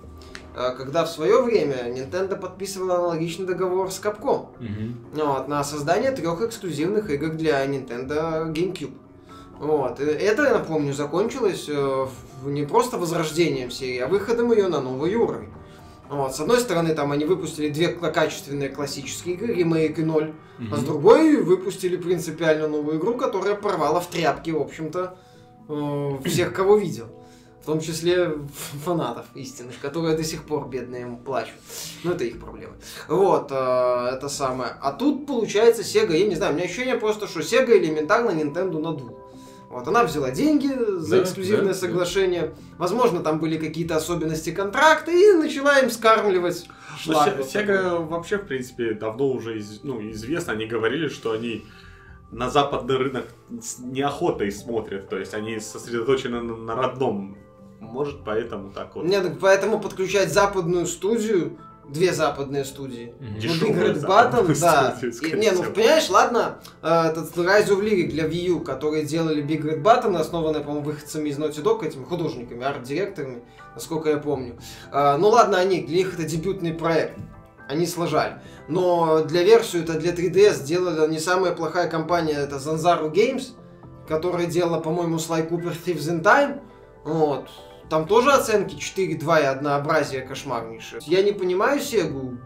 [0.56, 4.48] А, Когда в свое время Nintendo подписывала аналогичный договор с Capcom.
[4.58, 4.96] Мгм.
[5.14, 8.94] Вот, на создание трех эксклюзивных игр для Nintendo GameCube.
[9.58, 10.00] Вот.
[10.00, 12.06] и Это, я напомню, закончилось э,
[12.44, 15.50] не просто возрождением серии, а выходом ее на новый уровень.
[16.08, 16.34] Вот.
[16.34, 20.34] С одной стороны, там они выпустили две качественные классические игры, ремейк и ноль,
[20.70, 25.18] а с другой выпустили принципиально новую игру, которая порвала в тряпки, в общем-то,
[25.68, 27.06] э, всех, кого видел.
[27.62, 28.32] В том числе
[28.84, 31.56] фанатов истинных, которые до сих пор бедные ему плачут.
[32.04, 32.74] Ну, это их проблемы.
[33.08, 34.70] Вот, э, это самое.
[34.80, 38.80] А тут, получается, Sega, я не знаю, у меня ощущение просто, что Sega элементарно Nintendo
[38.80, 39.18] надул.
[39.70, 41.74] Вот, она взяла деньги за Да, эксклюзивное да, да.
[41.74, 42.54] соглашение.
[42.78, 46.68] Возможно, там были какие-то особенности контракта, и начала им скармливать
[47.06, 47.28] Но шлак.
[47.30, 48.04] Се- вот Sega такой.
[48.06, 50.52] вообще, в принципе, давно уже из- ну, известно.
[50.52, 51.64] Они говорили, что они
[52.30, 53.26] на западный рынок
[53.60, 55.08] с неохотой смотрят.
[55.08, 57.36] То есть они сосредоточены на, на родном.
[57.80, 59.04] Может, поэтому так вот.
[59.04, 61.58] Нет, так поэтому подключать западную студию,
[61.88, 63.14] две западные студии.
[63.20, 64.96] Ну, Red западную Button, да.
[65.00, 69.42] И- не, ну понимаешь, ладно, э, этот Rise of Lyric для Wii U, которые делали
[69.42, 73.42] Big Red Button, основанные, по-моему, выходцами из Naughty Dog, этими художниками, арт-директорами,
[73.74, 74.58] насколько я помню.
[74.92, 77.18] Э, ну ладно, они, для них это дебютный проект.
[77.68, 78.34] Они сложали.
[78.68, 83.54] Но для версию это для 3DS сделала не самая плохая компания, это Zanzaru Games,
[84.08, 86.60] которая делала, по-моему, Sly Cooper Thieves in Time.
[87.04, 87.48] Вот.
[87.88, 91.00] Там тоже оценки 4-2 и однообразие кошмарнейшее.
[91.06, 92.38] Я не понимаю Сегу,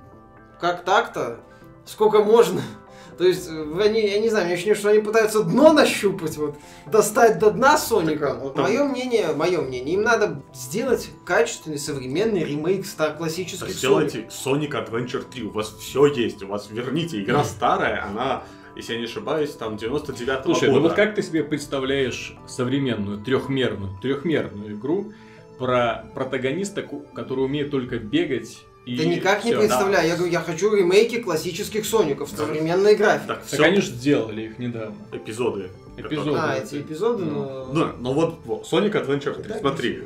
[0.61, 1.41] как так-то?
[1.87, 2.61] Сколько можно?
[3.19, 6.57] То есть, э, они, я не знаю, мне ощущение, что они пытаются дно нащупать, вот,
[6.87, 8.29] достать до дна Соника.
[8.29, 13.17] Так, Вот там- мое мнение, мое мнение, им надо сделать качественный современный ремейк стар Да
[13.17, 18.43] классических Сделайте Sonic Adventure 3, у вас все есть, у вас верните, игра старая, она,
[18.77, 20.73] если я не ошибаюсь, там 99 Слушай, года.
[20.73, 25.13] ну вот как ты себе представляешь современную трехмерную, трехмерную игру
[25.61, 26.83] про протагониста,
[27.15, 29.61] который умеет только бегать и Да никак не всё?
[29.61, 30.09] представляю.
[30.09, 32.47] Я говорю, я хочу ремейки классических Соников в Да.
[32.47, 33.29] современной графике.
[33.29, 34.97] Так, Так они же сделали их недавно.
[35.13, 35.69] эпизоды.
[35.99, 36.31] Эпизоды.
[36.35, 37.67] а, эти эпизоды, Ну.
[37.67, 37.75] ну...
[37.75, 40.05] Да, ну вот, вот, Sonic Adventure 3, Да, смотри.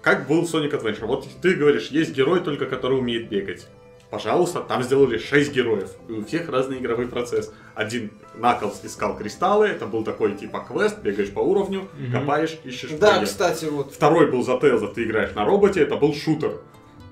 [0.00, 1.04] Как был Sonic Adventure?
[1.06, 3.66] Вот ты говоришь, есть герой только, который умеет бегать.
[4.20, 5.90] Пожалуйста, там сделали 6 героев.
[6.08, 7.52] И у всех разный игровой процесс.
[7.74, 12.12] Один Наклз искал кристаллы, это был такой типа квест, бегаешь по уровню, Мгм.
[12.12, 13.28] копаешь, ищешь Да, фрагмент.
[13.28, 13.92] кстати, вот.
[13.92, 16.62] Второй был за Тейлза, ты играешь на роботе, это был шутер.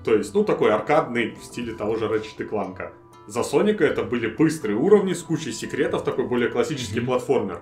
[0.03, 2.89] То есть, ну, такой аркадный в стиле того же Ratchet и Clank.
[3.27, 7.05] За Соника это были быстрые уровни с кучей секретов, такой более классический Мгм.
[7.09, 7.61] платформер.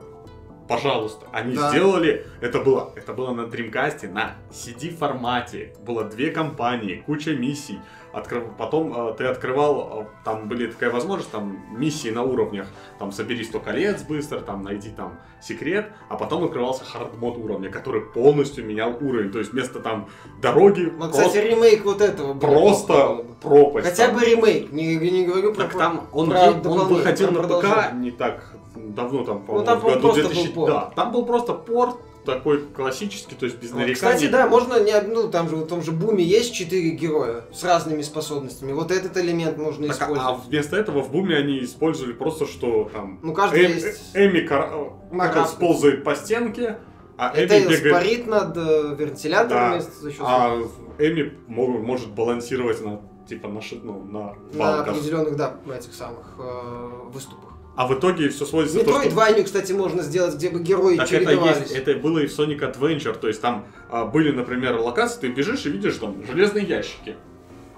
[0.69, 1.69] Пожалуйста, они Да.
[1.69, 7.79] сделали, это было, это было на Dreamcast, на CD формате, было две компании, куча миссий,
[8.13, 12.67] Открыв- потом э, ты открывал, э, там были такая возможность, там миссии на уровнях,
[12.99, 18.01] там собери 100 колец быстро, там найди там секрет, а потом открывался хардмод уровня, который
[18.01, 20.07] полностью менял уровень, то есть вместо там
[20.41, 22.33] дороги Ну, просто, кстати, ремейк вот этого.
[22.33, 22.39] был.
[22.39, 23.87] просто пропасть.
[23.89, 24.15] Хотя там.
[24.19, 25.63] бы ремейк, не, не говорю про...
[25.63, 29.65] Так там он, про он дополнение, выходил на ПК не так давно, там, по-моему, Ну,
[29.65, 30.53] там, в году просто был 2000.
[30.53, 30.71] порт.
[30.71, 31.95] Да, там был просто порт
[32.25, 33.93] такой классический, то есть без нареканий.
[33.95, 37.63] Кстати, да, можно не ну там же в том же буме есть четыре героя с
[37.63, 38.71] разными способностями.
[38.73, 40.27] Вот этот элемент можно Так, а- использовать.
[40.27, 44.11] а вместо этого в буме они использовали просто, что там Ну каждый Эм- есть.
[44.13, 44.69] Эми кар...
[45.11, 45.55] Карабкается.
[45.57, 46.77] ползает по стенке,
[47.17, 47.87] а Это Эми бегает...
[47.95, 50.09] спарит над э, вентиляторами Да.
[50.11, 50.57] счет А
[50.99, 56.89] Эми мо- может балансировать на типа на, ну, на на определенных, да, этих самых э,
[57.13, 57.52] выступах.
[57.75, 59.43] А в итоге все сводится к тому, что...
[59.43, 63.17] Кстати, можно сделать, где бы герои Так это есть, это было и в Sonic Adventure,
[63.17, 67.15] то есть там а, были, например, локации, ты бежишь и видишь там железные ящики.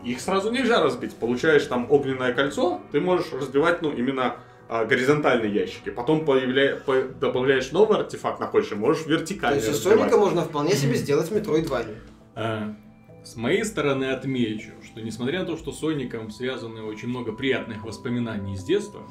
[0.03, 1.15] Их сразу нельзя разбить.
[1.15, 4.35] Получаешь там огненное кольцо, ты можешь разбивать, ну, именно
[4.67, 5.89] а, горизонтальные ящики.
[5.89, 6.75] Потом появля...
[6.75, 9.81] по- добавляешь новый артефакт, находишь, и можешь То вертикально есть из.
[9.81, 11.97] Соника можно вполне себе сделать Метроидванию.
[12.35, 12.75] А,
[13.23, 17.83] С моей стороны отмечу, что несмотря на то, что с Соником связаны очень много приятных
[17.83, 19.01] воспоминаний из детства,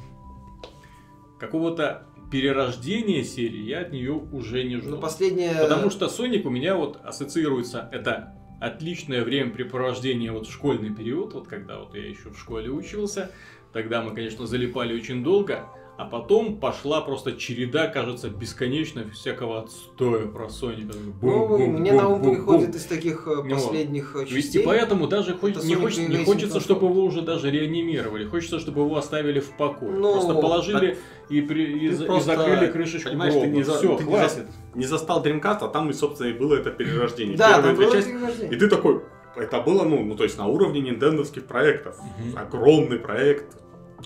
[1.39, 4.97] какого-то перерождения серии я от нее уже не жду.
[4.97, 5.53] последнее...
[5.61, 11.47] Потому что Соник у меня вот ассоциируется, это отличное времяпрепровождение вот в школьный период, вот
[11.47, 13.31] когда вот я еще в школе учился,
[13.73, 20.25] тогда мы, конечно, залипали очень долго, а потом пошла просто череда, кажется, бесконечно всякого отстоя
[20.27, 20.93] про Соника.
[20.93, 22.35] Ну, Бум-бум, мне на ум бум-бум-бум.
[22.35, 24.61] приходит из таких э, Ну, последних Ведь частей.
[24.61, 28.25] и поэтому даже Это не, хочется, не хочется, чтобы его уже даже реанимировали.
[28.25, 29.91] Хочется, чтобы его оставили в покое.
[29.93, 30.97] Ну, Просто положили
[31.29, 34.09] и, при- и за- и просто, закрыли крышечку понимаешь, ты не за- Все, ты не
[34.09, 34.45] хватит.
[34.75, 37.37] Не застал Dreamcast, а там, и, собственно, и было это перерождение.
[37.37, 38.09] Да, Первые там было части.
[38.09, 38.53] перерождение.
[38.53, 39.01] И ты такой,
[39.37, 41.97] это было, ну, ну, то есть на уровне нинтендовских проектов.
[42.19, 42.37] Мгм.
[42.37, 43.45] Огромный проект,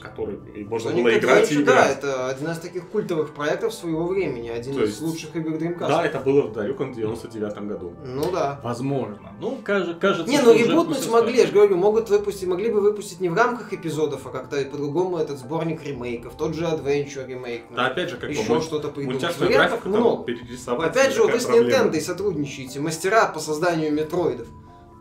[0.01, 1.97] который и можно Sonic было играть и Adventure, да, играть.
[1.97, 5.87] это один из таких культовых проектов своего времени, один То из есть- лучших игр Dreamcast.
[5.87, 7.93] Да, это было в далеком 99 году.
[8.05, 8.59] Ну да.
[8.63, 9.33] Возможно.
[9.41, 13.19] Ну, каже- кажется, Не, ну ребутнуть могли, я же говорю, могут выпустить, могли бы выпустить
[13.19, 17.63] не в рамках эпизодов, а как-то и по-другому этот сборник ремейков, тот же Adventure ремейк.
[17.69, 19.21] ну, Да, опять же, как еще что-то придумать.
[19.21, 20.23] мультяшную графику много.
[20.23, 20.91] перерисовать.
[20.91, 21.45] Опять же, вы с.
[21.49, 24.47] Nintendo сотрудничаете, мастера по созданию метроидов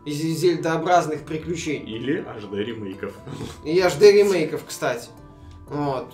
[0.05, 1.95] из зельдообразных приключений.
[1.95, 3.13] Или HD ремейков.
[3.63, 5.09] И HD ремейков, кстати.
[5.67, 6.13] Вот.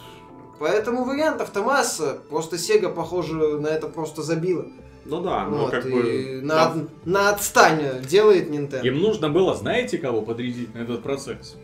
[0.60, 2.20] Поэтому вариантов-то масса.
[2.30, 4.66] Просто Sega, похоже, на это просто забила.
[5.06, 6.40] Ну да, ну вот, как и бы...
[6.42, 8.84] на, там- на отстань делает Nintendo.
[8.88, 11.56] Им нужно было, знаете, кого подрядить на этот процесс?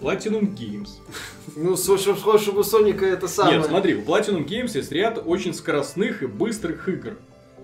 [0.00, 0.88] Platinum Games.
[1.56, 3.56] Ну, слушай, слушай, у Соника это самое.
[3.56, 7.16] Нет, смотри, у Platinum Games есть ряд очень скоростных и быстрых игр.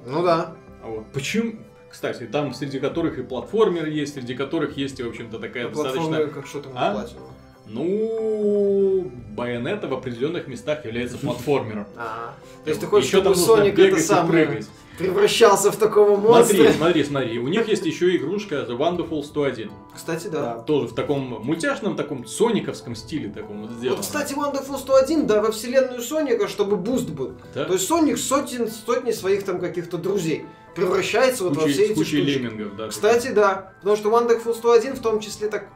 [0.07, 0.57] Ну да.
[0.83, 1.53] А вот почему?
[1.95, 6.11] Кстати, там среди которых и платформеры есть, среди которых есть, и, в общем-то, такая Платформы,
[6.11, 6.41] достаточно...
[6.41, 6.93] как что там А?
[6.93, 7.21] платину.
[7.69, 11.87] Ну, Bayonetta в определенных местах является платформером.
[11.97, 12.35] А,
[12.65, 14.67] то есть ты хочешь, Еще там чтобы Соник это прыгать.
[14.99, 16.73] превращался в такого Смотри, монстра?
[16.73, 17.39] смотри, смотри.
[17.39, 19.71] У них есть еще игрушка The Wonderful 101.
[19.95, 20.59] Кстати, да.
[20.67, 23.99] Тоже в таком мультяшном, таком сониковском стиле таком вот сделано.
[23.99, 27.35] Вот, кстати, Wonderful 101, да, во вселенную Соника, чтобы буст был.
[27.55, 27.67] Да?
[27.67, 30.45] То есть Соник сотен, сотни своих там каких-то друзей
[30.75, 32.17] превращается вот во Кучей- все с эти штучки.
[32.17, 32.89] леммингов, да.
[32.89, 33.73] Кстати, да.
[33.81, 35.69] Потому что Wonderful 101 в том числе так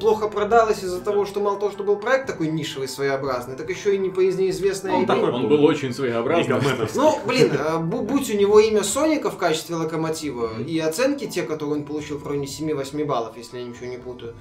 [0.00, 3.94] плохо продалась из-за того, что мало того, что был проект такой нишевый, своеобразный, так еще
[3.94, 6.54] и не по неизвестной Ну, он такой Он был очень своеобразный.
[6.94, 11.42] Ну, блин, э, бу- будь у него имя Соника в качестве локомотива и оценки те,
[11.42, 14.34] которые он получил в районе 7-8 баллов, если я ничего не путаю,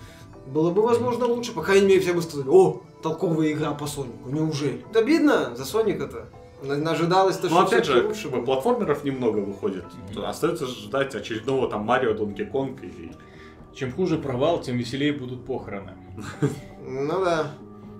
[0.47, 1.51] было бы, возможно, лучше.
[1.51, 4.85] По крайней мере, все бы сказали, о, толковая игра по Сонику, неужели?
[4.89, 6.27] Это обидно за Соника-то.
[6.65, 9.85] На- Ожидалось-то, Ну, что опять же, лучше платформеров немного выходит.
[10.17, 13.11] Остается ждать очередного там Марио, Донки Конг и...
[13.73, 15.93] Чем хуже провал, тем веселее будут похороны.
[16.87, 17.47] Ну да.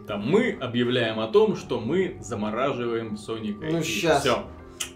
[0.07, 3.66] Там мы объявляем о том, что мы замораживаем Соника.
[3.72, 4.22] Ну, щас.
[4.22, 4.43] Все.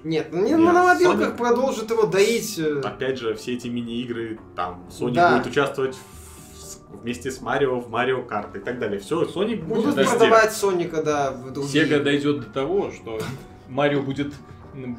[0.04, 2.60] Нет, ну, не, Нет, на мобилках Sonic- продолжит его доить.
[2.60, 5.36] э, Опять же, все эти мини-игры, там, Sonic Да.
[5.38, 9.00] будет участвовать в- вместе с Марио в Марио Карт и так далее.
[9.00, 11.86] Все, Sonic будет Будут продавать Соника, да, в другие.
[11.86, 13.18] Сега дойдет до того, что
[13.70, 14.34] Марио будет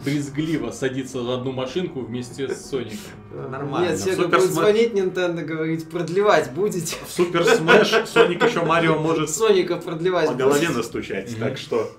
[0.05, 2.99] брезгливо садиться за одну машинку вместе с Соником.
[3.51, 3.91] Нормально.
[3.91, 6.97] Нет, Сега Супер будет звонить Nintendo, говорить, продлевать будете.
[7.07, 10.77] В Super Smash Sonic еще Марио может Соника продлевать по голове будете.
[10.77, 11.91] настучать, так что...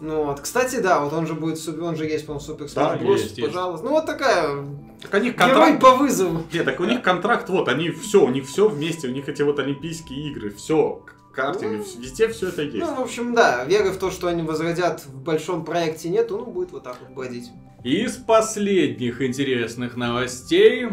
[0.00, 3.00] Ну вот, кстати, да, вот он же будет, он же есть, по-моему, Супер Да, Smash
[3.02, 3.42] Bros, есть, есть.
[3.42, 3.84] пожалуйста.
[3.84, 4.64] Ну вот такая,
[5.02, 5.80] Так у них герой контракт...
[5.80, 6.42] по вызову.
[6.52, 9.42] Нет, так у них контракт, вот, они все, у них все вместе, у них эти
[9.42, 11.02] вот олимпийские игры, все,
[11.38, 12.76] картинг, Ну, везде все это есть.
[12.78, 16.50] Ну, в общем, да, веры в то, что они возродят в большом проекте нету, ну,
[16.50, 17.50] будет вот так вот бродить.
[17.84, 20.88] Из последних интересных новостей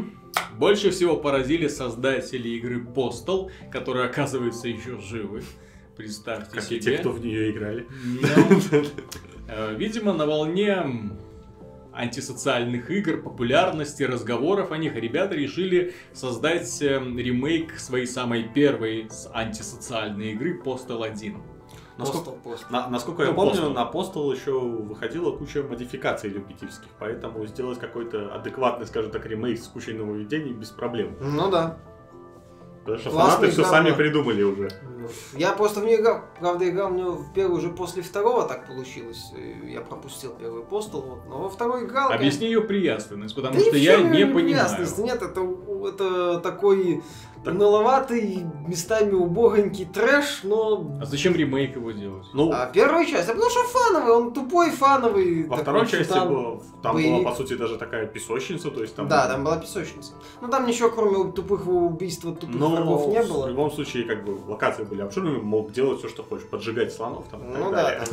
[0.58, 5.44] больше всего поразили создатели игры Postal, которые, оказывается, еще живы.
[5.98, 6.80] Представьте Как и себе.
[6.80, 7.88] те, кто в нее играли.
[8.04, 8.62] Ну,
[9.48, 11.10] э, Видимо, на волне
[11.96, 20.32] антисоциальных игр, популярности, разговоров о них, ребята решили создать э, ремейк своей самой первой антисоциальной
[20.34, 21.38] игры Postal 1.
[21.98, 22.70] Насколько, постал.
[22.72, 23.74] на- насколько я Ну, помню, Postal.
[23.74, 29.68] на Postal еще выходила куча модификаций любительских, поэтому сделать какой-то адекватный, скажем так, ремейк с
[29.68, 31.16] кучей нововведений без проблем.
[31.22, 31.78] Ну да.
[32.84, 34.70] Потому что фанаты все сами придумали уже.
[35.34, 39.32] Я просто в нее играл, правда, играл мне в первый уже после второго так получилось.
[39.38, 41.20] И Я пропустил первый постол, вот.
[41.28, 42.12] но во второй играл.
[42.12, 44.88] Объясни ее приятственность, потому Да что я не понимаю.
[44.98, 45.48] Нет, это,
[45.88, 47.04] это такой
[47.44, 50.98] Так- уныловатый, местами убогонький трэш, но...
[51.02, 52.26] А зачем ремейк его делать?
[52.34, 55.44] Ну, А первая часть, а потому что фановый, он тупой фановый.
[55.44, 56.28] во такой второй части шутан.
[56.30, 57.22] было, там боевик.
[57.22, 59.08] была, по сути, даже такая песочница, то есть там...
[59.08, 60.14] Да, там была песочница.
[60.42, 63.48] Ну там ничего, кроме тупых убийств тупых Но врагов не в было.
[63.48, 67.42] любом случае, как бы, локации были обширными, мог делать все, что хочешь, поджигать слонов там
[67.58, 68.04] Ну да,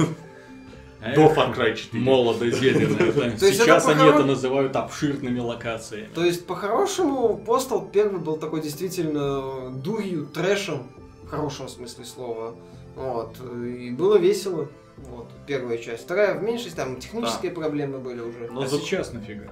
[1.14, 2.02] До Far Cry 4.
[2.02, 6.08] Молодо Сейчас они это называют обширными локациями.
[6.14, 10.86] То есть, по-хорошему, Постал первый был такой действительно дурью, трэшем,
[11.24, 12.54] в хорошем смысле слова.
[12.94, 13.36] Вот.
[13.64, 14.68] И было весело.
[14.98, 16.04] Вот, первая часть.
[16.04, 18.48] Вторая в меньшей, там технические проблемы были уже.
[18.52, 19.46] Но а за- сейчас нафига?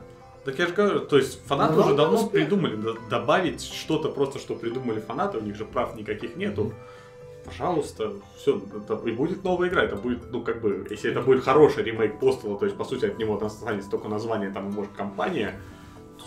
[0.45, 2.31] Так я же говорю, то есть фанаты Ну, уже да, давно успех.
[2.33, 6.73] придумали, да- добавить что-то просто, что придумали фанаты, у них же прав никаких нету.
[7.45, 8.61] Пожалуйста, все,
[9.05, 12.59] и будет новая игра, это будет, ну как бы, если это будет хороший ремейк Постала,
[12.59, 15.59] то есть по сути от него останется только название, там, может, компания,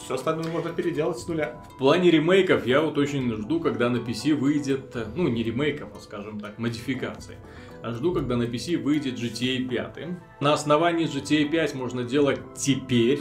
[0.04, 1.62] все остальное можно переделать с нуля.
[1.76, 6.00] В плане ремейков я вот очень жду, когда на PC выйдет, ну не ремейков, а
[6.00, 7.36] скажем так, модификаций.
[7.84, 10.42] А жду, когда на PC выйдет GTA 5.
[10.42, 13.20] На основании GTA 5 можно делать теперь,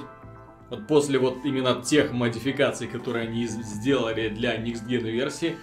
[0.70, 5.56] вот после вот именно тех модификаций, которые они сделали для Next Gen версии,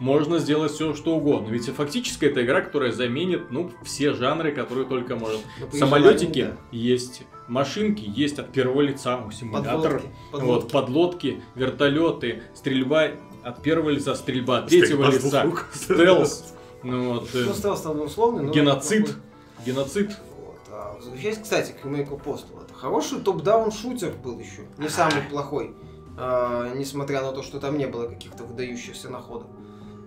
[0.00, 1.50] можно сделать все, что угодно.
[1.50, 5.40] Ведь фактически это игра, которая заменит, ну, все жанры, которые только может.
[5.60, 6.56] Ну, при Самолетики да.
[6.70, 10.02] есть, машинки есть от первого лица, симулятор.
[10.32, 10.46] Подлодки.
[10.46, 13.10] Вот, подлодки, вертолеты, стрельба
[13.42, 18.00] от первого лица, стрельба от третьего Стрельба лица, стелс, ну вот, э, Ну, стелс там
[18.00, 18.52] условный, но...
[18.52, 19.22] геноцид, такой.
[19.64, 20.10] геноцид.
[20.38, 20.58] Вот.
[20.70, 22.62] А возвращаясь, кстати, к ремейку Постала.
[22.62, 24.62] Это хороший top-down шутер был еще.
[24.78, 25.74] Не самый плохой.
[26.18, 29.48] А, несмотря на то, что там не было каких-то выдающихся находок.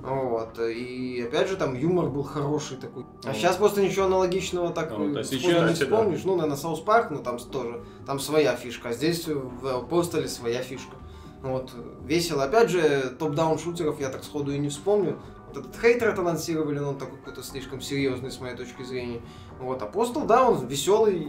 [0.01, 0.57] Вот.
[0.59, 3.05] И опять же, там юмор был хороший такой.
[3.25, 5.97] А сейчас просто ничего аналогичного так Вот, а сейчас- не Кстати, да.
[5.97, 6.23] вспомнишь.
[6.23, 7.83] Ну, наверное, South Park, но там тоже.
[8.05, 8.89] Там своя фишка.
[8.89, 10.95] А здесь в Постале своя фишка.
[11.41, 11.71] Вот.
[12.05, 12.43] Весело.
[12.43, 15.19] Опять же, топ-даун шутеров я так сходу и не вспомню.
[15.49, 19.21] Вот этот хейтер это анонсировали, но он такой какой-то слишком серьезный с моей точки зрения.
[19.59, 21.27] Вот, Апостол, да, он веселый,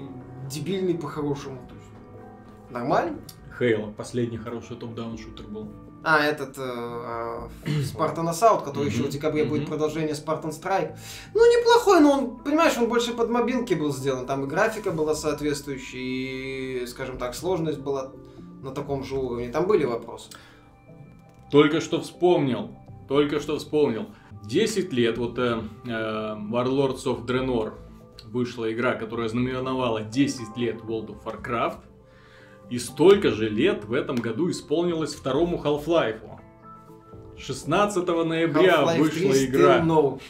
[0.48, 1.58] дебильный по-хорошему.
[2.70, 3.18] Нормально.
[3.58, 5.68] Хейла, последний хороший топ-даун шутер был.
[6.03, 10.96] А, этот э, э, Spartan Assault, который еще в декабре будет продолжение Spartan Strike.
[11.34, 14.26] Ну, неплохой, но он, понимаешь, он больше под мобилки был сделан.
[14.26, 18.12] Там и графика была соответствующая, и, скажем так, сложность была
[18.62, 19.51] на таком же уровне.
[19.51, 20.30] Там были вопросы.
[21.51, 22.70] Только что вспомнил,
[23.09, 24.07] только что вспомнил.
[24.44, 27.74] 10 лет, вот э, э, Warlords of Draenor
[28.24, 31.78] вышла игра, которая знаменовала 10 лет World of Warcraft.
[32.70, 36.20] И столько же лет в этом году исполнилось второму Half-Life.
[37.36, 39.80] 16 ноября Half-Life вышла 3 игра.
[39.80, 40.20] No.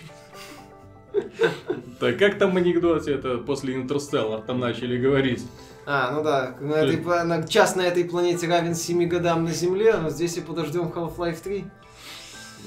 [1.99, 5.45] Так как там в анекдоте это после Интерстеллар там начали говорить?
[5.87, 9.51] А, ну да, на этой, пла- на- час на этой планете равен 7 годам на
[9.53, 11.65] Земле, но здесь и подождем Half-Life 3.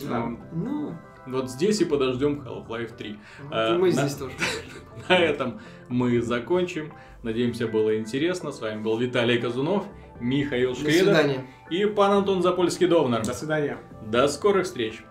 [0.03, 0.31] Да.
[0.51, 0.93] Ну,
[1.25, 3.19] Вот здесь и подождем Half-Life 3.
[3.43, 5.07] вот А, и мы на- здесь тоже подождем.
[5.09, 5.59] На этом
[5.89, 6.93] мы закончим.
[7.23, 8.51] Надеемся, было интересно.
[8.51, 9.85] С вами был Виталий Казунов,
[10.19, 11.17] Михаил До Шкредов
[11.69, 13.25] и пан Антон Запольский-Довнар.
[13.25, 13.77] До свидания.
[14.05, 15.01] До скорых встреч!